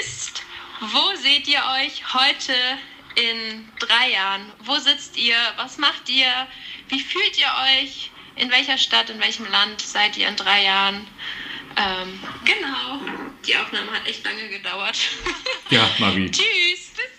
[0.00, 0.42] ist,
[0.80, 2.54] wo seht ihr euch heute
[3.14, 4.52] in drei Jahren?
[4.60, 5.36] Wo sitzt ihr?
[5.56, 6.30] Was macht ihr?
[6.88, 7.50] Wie fühlt ihr
[7.82, 8.10] euch?
[8.36, 11.06] In welcher Stadt, in welchem Land seid ihr in drei Jahren?
[11.78, 13.00] Ähm, genau.
[13.46, 14.98] Die Aufnahme hat echt lange gedauert.
[15.70, 16.30] Ja, Marie.
[16.30, 16.90] Tschüss.
[16.94, 17.15] Bussi.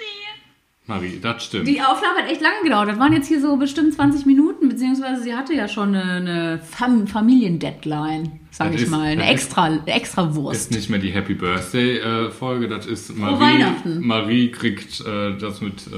[0.87, 1.67] Marie, das stimmt.
[1.67, 2.87] Die Aufnahme hat echt lange gedauert.
[2.89, 6.59] Das waren jetzt hier so bestimmt 20 Minuten, beziehungsweise sie hatte ja schon eine, eine
[6.63, 9.01] Fam Familiendeadline, sag Das ich ist- mal.
[9.07, 10.71] Eine ist- extra, eine extra ist Wurst.
[10.71, 13.39] nicht mehr die Happy Birthday äh, Folge, das ist Marie.
[13.39, 14.05] Weihnachten.
[14.05, 15.91] Marie kriegt äh, das mit äh,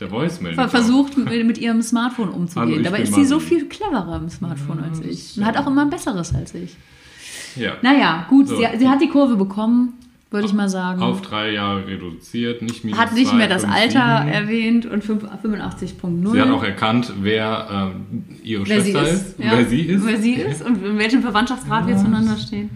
[0.00, 0.54] der Voicemail.
[0.68, 2.78] Versucht mit, ihrem Smartphone umzugehen.
[2.80, 3.46] ich Dabei ist sie so Marie.
[3.46, 5.36] viel cleverer im Smartphone als ich.
[5.38, 6.76] Und hat auch immer ein besseres als ich.
[7.56, 7.72] Ja.
[7.82, 8.56] Naja, gut, So.
[8.56, 9.94] sie, sie hat die Kurve bekommen,
[10.32, 11.02] würde ich mal sagen.
[11.02, 14.32] Auf drei Jahre reduziert, nicht minus hat nicht zwei, mehr das fünf, Alter sieben.
[14.32, 16.32] erwähnt und fünf- 85.0.
[16.32, 19.22] Sie hat auch erkannt, wer ähm, ihre wer sie Schwester ist.
[19.30, 19.52] ist, ja.
[19.56, 20.06] wer sie ist.
[20.06, 22.70] Wer sie ist und in welchem Verwandtschaftsgrad wir zueinander stehen.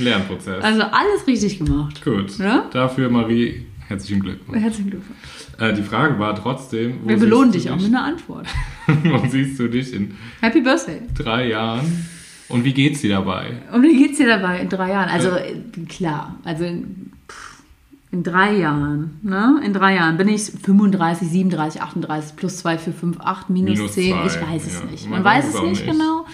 [0.00, 0.62] Lernprozess.
[0.62, 2.04] Also alles richtig gemacht.
[2.04, 2.38] Gut.
[2.38, 2.66] Ja?
[2.72, 4.60] Dafür, Marie, herzlichen Glückwunsch.
[4.60, 5.18] Herzlichen Glückwunsch.
[5.58, 8.46] Äh, die Frage war trotzdem, Wir belohnen dich auch mit einer Antwort.
[8.86, 11.00] wo siehst du dich in Happy Birthday.
[11.14, 12.06] drei Jahren
[12.48, 13.58] und wie geht's dir dabei?
[13.72, 15.08] Und wie geht's dir dabei in drei Jahren?
[15.10, 15.54] Also äh,
[15.88, 17.62] klar, also in, pff,
[18.10, 19.60] in drei Jahren, ne?
[19.64, 23.92] In drei Jahren bin ich 35, 37, 38 plus 2, 4, 5, 8, minus, Minus
[23.92, 24.12] 10.
[24.14, 24.84] zwei, ich weiß es ja.
[24.90, 25.04] nicht.
[25.04, 25.84] Man Man, weiß es nicht.
[25.86, 26.24] genau.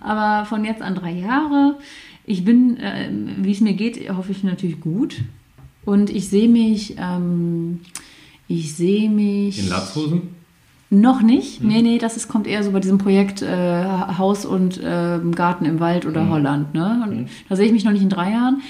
[0.00, 1.78] Aber von jetzt an drei Jahre.
[2.24, 3.08] Ich bin, äh,
[3.38, 5.22] wie es mir geht, hoffe ich natürlich gut.
[5.84, 7.80] Und ich sehe mich, ähm,
[8.46, 9.58] ich sehe mich.
[9.58, 10.41] In Latzhosen?
[10.94, 11.60] Noch nicht.
[11.60, 11.68] Hm.
[11.68, 13.84] Nee, nee, das ist, kommt eher so bei diesem Projekt äh,
[14.18, 16.10] Haus und ähm, Garten im Wald Hm.
[16.10, 16.74] oder Holland.
[16.74, 17.02] Ne?
[17.08, 18.60] Und Da sehe ich mich noch nicht in drei Jahren.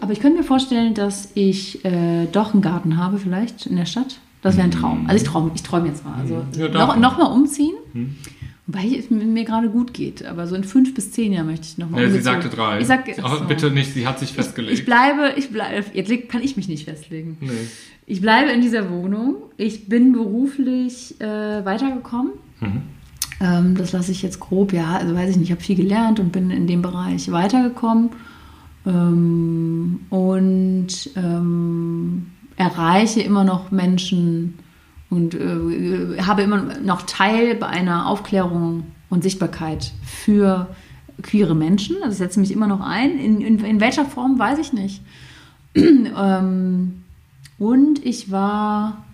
[0.00, 3.84] Aber ich könnte mir vorstellen, dass ich äh, doch einen Garten habe, vielleicht in der
[3.86, 4.18] Stadt.
[4.42, 5.06] Das wäre ein Traum.
[5.06, 6.14] Also ich träume ich träum jetzt mal.
[6.20, 6.60] Also Hm.
[6.60, 7.74] Ja, noch, noch mal umziehen.
[7.92, 8.16] Hm.
[8.66, 10.24] Wobei es mir gerade gut geht.
[10.26, 12.80] Aber so in fünf bis zehn Jahren möchte ich noch mal Ja, sie sagte drei.
[12.80, 13.44] Ich sag, Ach, so.
[13.44, 14.76] bitte nicht, sie hat sich festgelegt.
[14.76, 17.38] Ich bleibe, ich bleibe, jetzt kann ich mich nicht festlegen.
[17.40, 17.48] Nee.
[18.10, 19.34] Ich bleibe in dieser Wohnung.
[19.58, 22.32] Ich bin beruflich äh, weitergekommen.
[22.58, 22.82] Mhm.
[23.38, 26.18] Ähm, das lasse ich jetzt grob, ja, also weiß ich nicht, ich habe viel gelernt
[26.18, 28.08] und bin in dem Bereich weitergekommen.
[28.86, 34.54] Ähm, und ähm, erreiche immer noch Menschen
[35.10, 40.66] und äh, habe immer noch Teil bei einer Aufklärung und Sichtbarkeit für
[41.20, 41.96] queere Menschen.
[41.96, 43.18] Also ich setze mich immer noch ein.
[43.18, 45.02] In, in, in welcher Form, weiß ich nicht.
[45.74, 47.02] ähm,
[47.58, 49.04] und ich war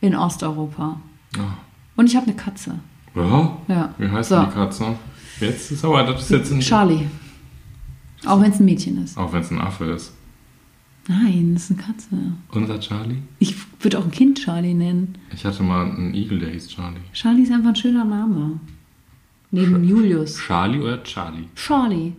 [0.00, 1.00] in Osteuropa.
[1.36, 1.56] Ja.
[1.96, 2.78] Und ich habe eine Katze.
[3.14, 3.56] Ja?
[3.68, 3.94] Ja.
[3.98, 4.36] Wie heißt So.
[4.36, 4.96] denn die Katze?
[5.40, 6.60] Jetzt ist aber, das ist jetzt ein...
[6.60, 7.06] Charlie.
[8.24, 9.18] Auch wenn es ein Mädchen ist.
[9.18, 10.12] Auch wenn es ein Affe ist.
[11.08, 12.08] Nein, das ist eine Katze.
[12.52, 13.18] Unser Charlie?
[13.40, 15.18] Ich würde auch ein Kind Charlie nennen.
[15.34, 17.00] Ich hatte mal einen Igel, der hieß Charlie.
[17.12, 18.60] Charlie ist einfach ein schöner Name.
[19.50, 20.36] Neben Julius.
[20.38, 21.48] Charlie oder Charlie?
[21.56, 22.12] Charlie.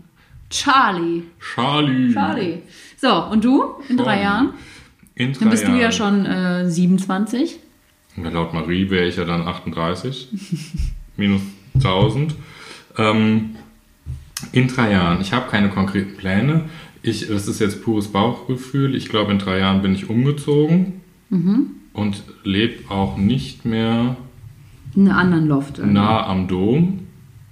[0.49, 1.23] Charlie.
[1.39, 2.13] Charlie.
[2.13, 2.61] Charlie.
[2.97, 4.21] So, und du in drei Charlie.
[4.23, 4.49] Jahren?
[5.15, 5.75] In drei Dann bist Jahren.
[5.75, 7.57] du ja schon äh, 27.
[8.17, 10.29] Ja, laut Marie wäre ich ja dann 38.
[11.17, 11.41] Minus
[11.75, 12.35] 1000.
[12.97, 13.55] Ähm,
[14.51, 15.21] in drei Jahren.
[15.21, 16.65] Ich habe keine konkreten Pläne.
[17.01, 18.95] Ich, das ist jetzt pures Bauchgefühl.
[18.95, 21.71] Ich glaube, in drei Jahren bin ich umgezogen Mhm.
[21.93, 24.15] und lebe auch nicht mehr
[24.95, 25.79] In einem anderen Loft.
[25.79, 25.95] irgendwie.
[25.95, 26.99] nah am Dom.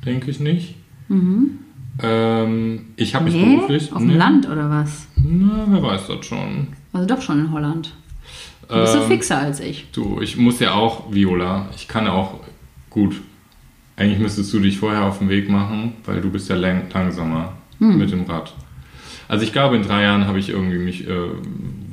[0.06, 0.76] Denke ich nicht.
[1.10, 1.58] Mhm.
[2.02, 3.92] Ähm, ich habe mich Nee, beruflich.
[3.92, 4.18] auf dem Nee.
[4.18, 5.08] Land oder was?
[5.18, 6.68] Na, wer weiß das schon.
[6.94, 7.94] Also doch schon in Holland.
[8.68, 9.88] Du bist so Ähm, fixer als ich.
[9.92, 12.40] Du, ich muss ja auch, Viola, ich kann auch
[12.90, 13.16] gut.
[13.98, 17.54] Eigentlich müsstest du dich vorher auf den Weg machen, weil du bist ja lang, langsamer
[17.80, 17.98] Hm.
[17.98, 18.54] mit dem Rad.
[19.28, 21.14] Also ich glaube, in drei Jahren habe ich irgendwie mich äh,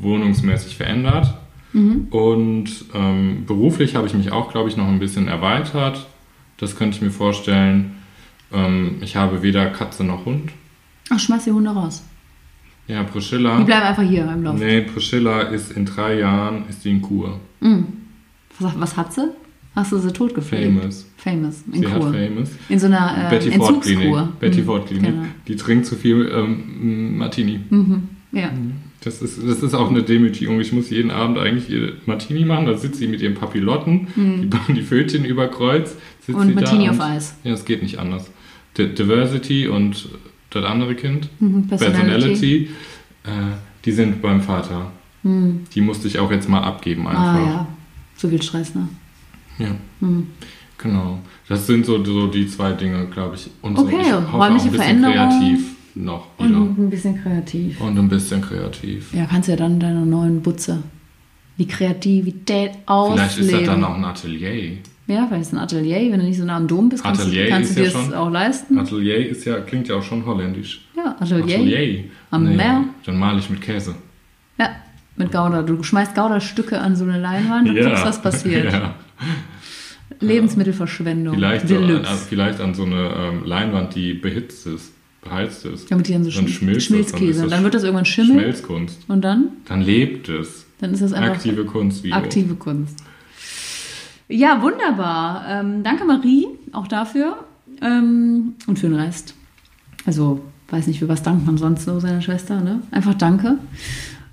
[0.00, 1.34] wohnungsmäßig verändert.
[1.72, 2.08] Mhm.
[2.10, 6.06] Und ähm, beruflich habe ich mich auch, glaube ich, noch ein bisschen erweitert.
[6.56, 7.96] Das könnte ich mir vorstellen.
[8.52, 10.50] Ähm, ich habe weder Katze noch Hund.
[11.10, 12.02] Ach, schmeiß die Hunde raus.
[12.88, 13.58] Ja, Priscilla.
[13.58, 14.58] Die bleiben einfach hier im Loft.
[14.58, 17.38] Nee, Priscilla ist in drei Jahren ist die in Kur.
[17.60, 17.84] Mhm.
[18.58, 19.28] Was, was hat sie?
[19.76, 20.64] Hast du sie totgepflegt?
[20.64, 21.06] Famous.
[21.18, 22.12] Famous, in Sie hat Kur.
[22.12, 22.50] Famous.
[22.68, 24.04] In so einer äh, Betty Ford Klinik.
[24.06, 24.32] Entzugskur.
[24.40, 25.10] Betty Mhm, Ford Klinik.
[25.10, 25.22] Genau.
[25.46, 27.60] Die trinkt zu viel ähm, Martini.
[27.70, 28.02] Mhm.
[28.32, 28.50] Ja.
[29.04, 30.60] Das ist, das ist auch eine Demütigung.
[30.60, 32.66] Ich muss jeden Abend eigentlich ihr Martini machen.
[32.66, 34.40] Da sitzt sie mit ihren Papillotten, Mhm.
[34.42, 35.94] die bauen die Fötchen über Kreuz.
[36.26, 37.36] Und Martini auf Eis.
[37.44, 38.30] Ja, das geht nicht anders.
[38.76, 40.08] D Diversity und
[40.50, 42.00] das andere Kind, Mhm, Personality.
[42.08, 42.68] Personality,
[43.24, 43.30] äh,
[43.84, 44.90] die sind beim Vater.
[45.22, 45.64] Mhm.
[45.74, 47.22] Die musste ich auch jetzt mal abgeben einfach.
[47.34, 47.66] Ah ja,
[48.16, 48.88] so viel Stress, ne?
[49.58, 49.68] Ja.
[50.00, 50.28] Mhm.
[50.78, 51.18] Genau.
[51.48, 53.50] Das sind so, so die zwei Dinge, glaube ich.
[53.62, 55.14] Und so, Okay, ich hoffe auch räumliche ein bisschen Veränderung.
[55.14, 55.60] kreativ
[55.96, 56.56] noch wieder.
[56.60, 57.80] Und ein bisschen kreativ.
[57.80, 59.12] Und ein bisschen kreativ.
[59.12, 60.82] Ja, kannst ja dann deine neuen Butze,
[61.58, 63.28] die Kreativität ausleben.
[63.28, 64.76] Vielleicht ist das dann auch ein Atelier.
[65.08, 67.50] Ja, vielleicht ein Atelier, wenn du nicht so nah am Dom bist, kannst, Atelier du,
[67.50, 68.78] kannst ist du ja dir das schon- auch leisten.
[68.78, 70.82] Atelier ist ja, klingt ja auch schon holländisch.
[70.96, 71.56] Ja, Atelier.
[71.56, 72.04] Atelier.
[72.30, 72.84] Am Meer.
[73.06, 73.94] Dann male ich mit Käse.
[74.58, 74.68] Ja,
[75.16, 75.62] mit Gouda.
[75.62, 78.72] Du schmeißt Gouda-Stücke an so eine Leinwand und guckst, was passiert.
[78.72, 78.94] Ja.
[80.20, 81.34] Lebensmittelverschwendung.
[81.34, 82.08] Vielleicht, Deluxe.
[82.10, 84.92] an- vielleicht an so eine ähm, Leinwand, die behitzt ist,
[85.22, 85.90] beheizt ist.
[85.90, 87.32] Damit die dann so dann schm- schmilzt Schmilzkäse.
[87.34, 88.40] Das, Und dann wird das irgendwann schimmeln.
[88.40, 88.98] Schmelzkunst.
[89.08, 89.48] Und dann?
[89.66, 90.66] Dann lebt es.
[90.80, 92.98] Dann ist das einfach Aktive Kunst, wie aktive Kunst.
[94.28, 95.44] Ja, wunderbar.
[95.48, 97.44] Ähm, danke Marie, auch dafür.
[97.80, 99.34] Ähm, und für den Rest.
[100.06, 102.80] Also, weiß nicht, für was dankt man sonst so seiner Schwester, ne?
[102.90, 103.58] Einfach danke.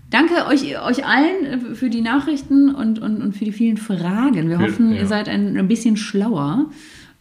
[0.09, 4.49] Danke euch, euch allen äh, für die Nachrichten und, und, und für die vielen Fragen.
[4.49, 4.99] Wir Für- hoffen, ja.
[5.01, 6.65] ihr seid ein, ein bisschen schlauer.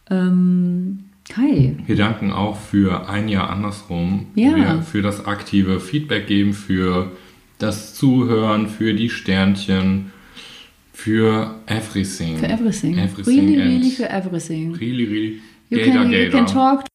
[0.09, 4.55] Ähm, Kai, Wir danken auch für ein Jahr andersrum, Ja.
[4.55, 7.11] wir für das aktive Feedback geben, für
[7.57, 10.11] das Zuhören, für die Sternchen,
[10.95, 12.37] für everything.
[12.37, 12.97] für everything.
[12.97, 14.73] Everything really, really for everything.
[14.75, 15.41] Really, really.
[15.69, 16.53] You Gator, can, you can Gator.
[16.53, 16.85] talk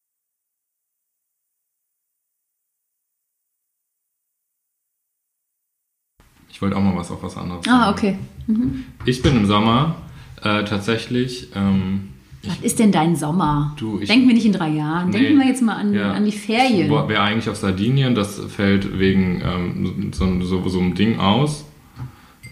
[6.51, 7.93] Ich wollte auch mal was auf was anderes Ah, sagen.
[7.99, 8.19] okay.
[8.47, 8.85] Mhm.
[9.05, 9.97] Ich bin im Sommer
[10.43, 11.49] äh, tatsächlich.
[11.55, 12.09] Ähm,
[12.45, 13.75] Was ist denn dein Sommer?
[13.79, 15.13] Du, ich- Denken wir nicht in drei Jahren.
[15.13, 16.87] Denken wir jetzt mal an, ja, an die Ferien.
[16.87, 21.65] Ich wäre eigentlich auf Sardinien, das fällt wegen ähm, so, so, so einem Ding aus.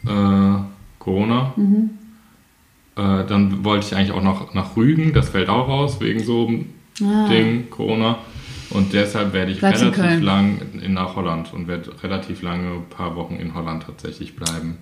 [0.06, 0.54] Äh,
[1.08, 1.52] Corona.
[1.56, 1.90] Mhm.
[2.96, 6.46] Äh, dann wollte ich eigentlich auch noch nach Rügen, das fällt auch aus wegen so
[6.46, 6.66] einem
[7.00, 7.28] Ah.
[7.28, 8.18] Ding, Corona.
[8.70, 12.88] Und deshalb werde ich Bleibst relativ lang in, nach Holland und werde relativ lange, ein
[12.90, 14.78] paar Wochen in Holland tatsächlich bleiben.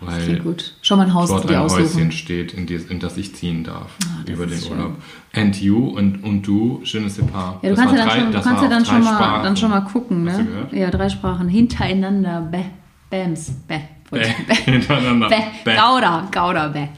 [0.00, 0.74] Weil klingt gut.
[0.80, 1.84] Schon mal ein Haus dort ein aussuchen.
[1.84, 3.94] Häuschen steht, in, das, in das ich ziehen darf
[4.24, 4.70] das über den schön.
[4.72, 4.92] Urlaub.
[5.34, 7.56] And you und, und du, je ne sais pas.
[7.62, 9.04] Ja, du Das kannst ja dann drei- schon, du das kannst war ja dann schon,
[9.04, 9.42] mal, Sprachen.
[9.44, 10.46] dann schon mal gucken, ne?
[10.72, 12.40] Ja, drei Sprachen hintereinander.
[12.50, 12.64] Bäh,
[13.10, 13.80] Bäms, bäh.
[14.64, 15.28] Hintereinander.
[15.28, 15.76] Bäh, Bäh.
[15.76, 16.88] Gouda, Gouda, bäh.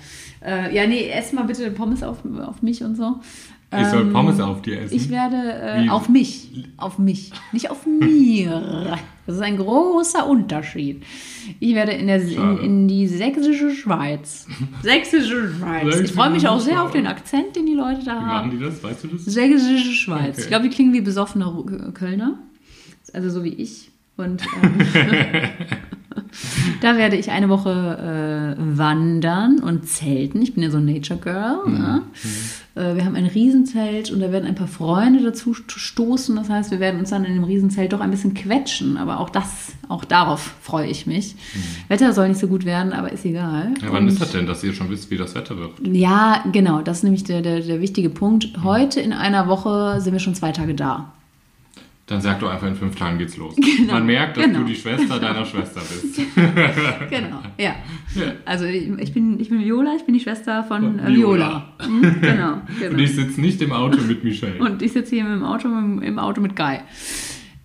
[0.44, 3.20] Äh, ja, nee, ess mal bitte Pommes auf, auf mich und so.
[3.74, 4.94] Ich soll Ähm, Pommes auf dir essen?
[4.94, 5.88] Ich werde äh, Wie?
[5.88, 8.98] auf mich, auf mich, nicht auf mir.
[9.26, 11.04] Das ist ein großer Unterschied.
[11.60, 14.46] Ich werde in, der, in, in die sächsische Schweiz.
[14.82, 16.00] Sächsische Schweiz.
[16.00, 18.26] Ich freue mich auch sehr auf den Akzent, den die Leute da Wie haben.
[18.26, 18.82] machen die das?
[18.82, 19.24] Weißt du das?
[19.24, 20.30] Sächsische Schweiz.
[20.32, 20.40] Okay.
[20.40, 21.46] Ich glaube, die klingen wie besoffene
[21.94, 22.38] Kölner.
[23.14, 23.91] Also so wie ich.
[24.16, 24.78] Und ähm,
[26.80, 30.42] da werde ich eine Woche äh, wandern und zelten.
[30.42, 31.68] Ich bin ja so ein Nature Girl.
[31.68, 32.02] Ne?
[32.74, 36.36] Äh, wir haben ein Riesenzelt und da werden ein paar Freunde dazu st- stoßen.
[36.36, 38.96] Das heißt, wir werden uns dann in dem Riesenzelt doch ein bisschen quetschen.
[38.96, 41.36] Aber auch das, auch darauf freue ich mich.
[41.88, 43.72] Wetter soll nicht so gut werden, aber ist egal.
[43.82, 45.72] Ja, wann Und- ist das denn, dass ihr schon wisst, wie das Wetter wird?
[45.86, 48.50] ja, genau, das ist nämlich der, der, der wichtige Punkt.
[48.62, 51.12] Heute in einer Woche sind wir schon zwei Tage da.
[52.06, 53.54] Dann sag doch einfach, in fünf Tagen geht's los.
[53.56, 54.60] Genau, Man merkt, dass genau.
[54.60, 56.20] du die Schwester deiner Schwester bist.
[57.10, 57.76] Genau, ja.
[58.14, 58.32] Ja.
[58.44, 61.72] Also ich, bin, ich bin Viola, ich bin die Schwester von äh, Viola.
[61.78, 61.88] Viola.
[61.88, 62.98] Mhm, genau, Und genau.
[62.98, 64.58] ich sitze nicht im Auto mit Michelle.
[64.58, 66.80] Und ich sitze hier im Auto, im, im Auto mit Guy.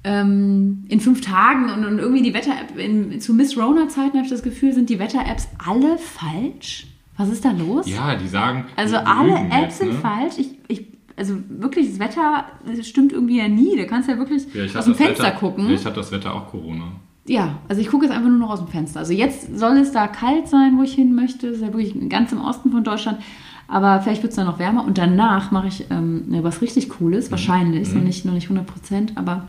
[0.04, 4.44] Ähm, in fünf Tagen und, und irgendwie die Wetter-App, zu Miss Rona-Zeiten habe ich das
[4.44, 6.88] Gefühl, sind die Wetter-Apps alle falsch.
[7.18, 7.90] Was ist da los?
[7.90, 8.66] ja, die sagen.
[8.76, 10.00] Also alle Apps jetzt, sind ne?
[10.00, 10.36] falsch.
[10.38, 10.86] Ich, ich,
[11.18, 13.76] also wirklich, das Wetter das stimmt irgendwie ja nie.
[13.76, 15.66] Da kannst du ja wirklich Vielleicht aus dem Fenster Wetter, gucken.
[15.66, 16.92] Vielleicht hat das Wetter auch Corona.
[17.26, 19.00] Ja, also ich gucke jetzt einfach nur noch aus dem Fenster.
[19.00, 21.48] Also jetzt soll es da kalt sein, wo ich hin möchte.
[21.48, 23.20] Das ist ja wirklich ganz im Osten von Deutschland.
[23.68, 24.86] Aber vielleicht wird es dann noch wärmer.
[24.86, 27.32] Und danach mache ich ähm, was richtig Cooles.
[27.32, 29.12] Wahrscheinlich, noch, nicht, noch nicht 100 Prozent.
[29.16, 29.48] Aber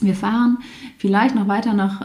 [0.00, 0.58] wir fahren
[0.98, 2.00] vielleicht noch weiter nach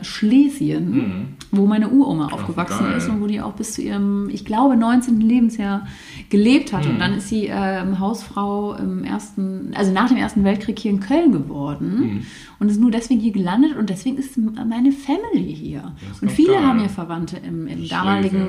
[0.00, 2.96] äh, Schlesien, wo meine Uroma aufgewachsen geil.
[2.98, 5.20] ist und wo die auch bis zu ihrem, ich glaube, 19.
[5.20, 5.86] Lebensjahr
[6.28, 6.84] gelebt hat.
[6.84, 6.90] Mhm.
[6.92, 11.00] Und dann ist sie ähm, Hausfrau im ersten, also nach dem Ersten Weltkrieg hier in
[11.00, 12.22] Köln geworden Mhm.
[12.58, 15.92] und ist nur deswegen hier gelandet und deswegen ist meine Family hier.
[16.20, 16.62] Und viele geil.
[16.66, 18.48] haben hier Verwandte im, im Schlesien, damaligen, ne?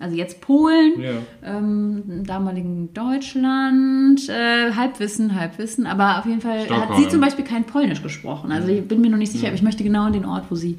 [0.00, 1.10] Also jetzt Polen, Ja.
[1.42, 7.02] ähm, im damaligen Deutschland, äh, Halbwissen, Halbwissen, aber auf jeden Fall hat Stockholm.
[7.02, 8.52] sie zum Beispiel kein Polnisch gesprochen.
[8.52, 10.54] Also ich bin mir noch nicht sicher, aber ich möchte genau an den Ort, wo
[10.54, 10.78] sie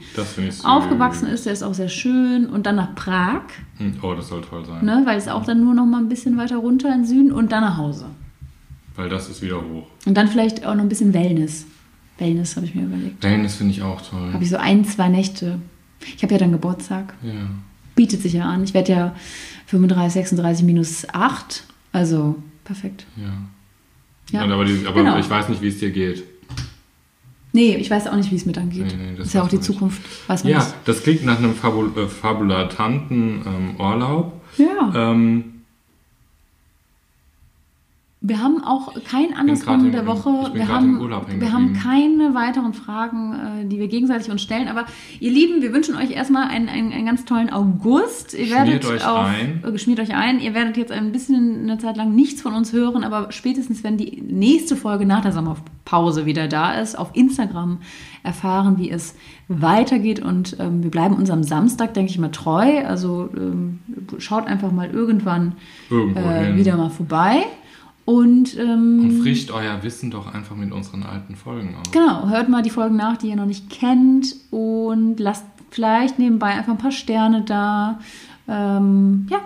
[0.63, 3.41] aufgewachsen ist, der ist auch sehr schön und dann nach Prag,
[3.77, 4.83] Hm, Oh, das soll toll sein.
[4.85, 7.31] ne, weil es auch dann nur noch mal ein bisschen weiter runter in den Süden
[7.31, 8.05] und dann nach Hause.
[8.95, 9.87] Weil das ist wieder hoch.
[10.05, 11.65] Und dann vielleicht auch noch ein bisschen Wellness.
[12.17, 13.23] Wellness habe ich mir überlegt.
[13.23, 14.33] Wellness finde ich auch toll.
[14.33, 15.59] Habe ich so ein, zwei Nächte.
[16.17, 17.13] Ich habe ja dann Geburtstag.
[17.23, 17.31] ja.
[17.99, 18.63] Bietet sich ja an.
[18.63, 19.15] Ich werde ja
[19.65, 21.65] 35, 36 minus 8.
[21.91, 23.05] Also perfekt.
[23.17, 24.45] Ja.
[24.45, 25.19] Ja, aber die, aber genau.
[25.19, 26.23] ich weiß nicht, wie es dir geht.
[27.51, 28.85] Nee, ich weiß auch nicht, wie es mir dann geht.
[28.85, 29.65] Nee, nee, das ist ja auch die nicht.
[29.65, 30.01] Zukunft.
[30.29, 30.75] Weiß man Ja, nicht.
[30.85, 34.39] das klingt nach einem Fabul äh, fabulatanten ähm, Urlaub.
[34.57, 34.93] Ja.
[35.11, 35.58] Ähm,
[38.21, 40.53] Wir haben auch kein grad andersrum der Woche.
[40.53, 44.67] wir haben, wir haben keine weiteren Fragen, äh, die wir gegenseitig uns stellen.
[44.67, 44.85] Aber
[45.21, 48.33] ihr Lieben, wir wünschen euch erstmal einen, einen, einen ganz tollen August.
[48.33, 49.63] Ihr Schmiert werdet euch auch, ein.
[49.63, 50.41] Äh, schmiert euch ein.
[50.41, 53.95] Ihr werdet jetzt ein bisschen eine Zeit lang nichts von uns hören, aber spätestens, wenn
[53.95, 57.77] die nächste Folge nach der Sommerpause wieder da ist, auf Instagram
[58.23, 59.15] erfahren, wie es
[59.47, 60.19] weitergeht.
[60.19, 62.85] Und ähm, wir bleiben unserem Samstag, denke ich mal, treu.
[62.85, 63.79] Also ähm,
[64.17, 65.53] schaut einfach mal irgendwann
[65.89, 67.45] äh, wieder mal vorbei.
[68.09, 71.91] Und, ähm, Und frischt euer Wissen doch einfach mit unseren alten Folgen auf.
[71.91, 76.47] Genau, hört mal die Folgen nach, die ihr noch nicht kennt und lasst vielleicht nebenbei
[76.47, 77.99] einfach ein paar Sterne da.
[78.47, 79.41] Ähm, ja,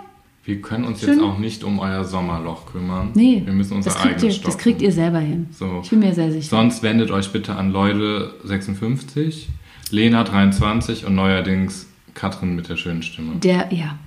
[0.46, 1.10] Wir können uns Schön.
[1.10, 3.10] jetzt auch nicht um euer Sommerloch kümmern.
[3.12, 5.46] nee, Wir müssen unser das, kriegt ihr, das kriegt ihr selber hin.
[5.52, 5.80] So.
[5.82, 6.48] Ich bin mir sehr sicher.
[6.48, 9.50] Sonst wendet euch bitte an Leute 56,
[9.90, 13.34] Lena 23 und neuerdings Katrin mit der schönen Stimme.
[13.36, 13.98] Der, ja,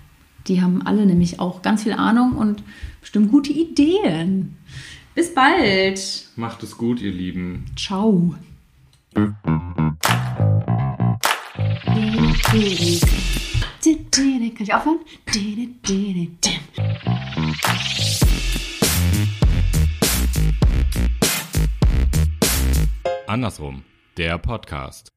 [0.48, 2.64] die haben alle nämlich auch ganz viel Ahnung und
[3.02, 4.58] bestimmt gute Ideen.
[5.16, 6.30] Bis bald.
[6.36, 7.66] Macht es gut, ihr Lieben.
[7.76, 8.36] Ciao.
[14.58, 15.00] Kann ich aufhören?
[23.28, 23.84] Andersrum,
[24.18, 25.17] der Podcast.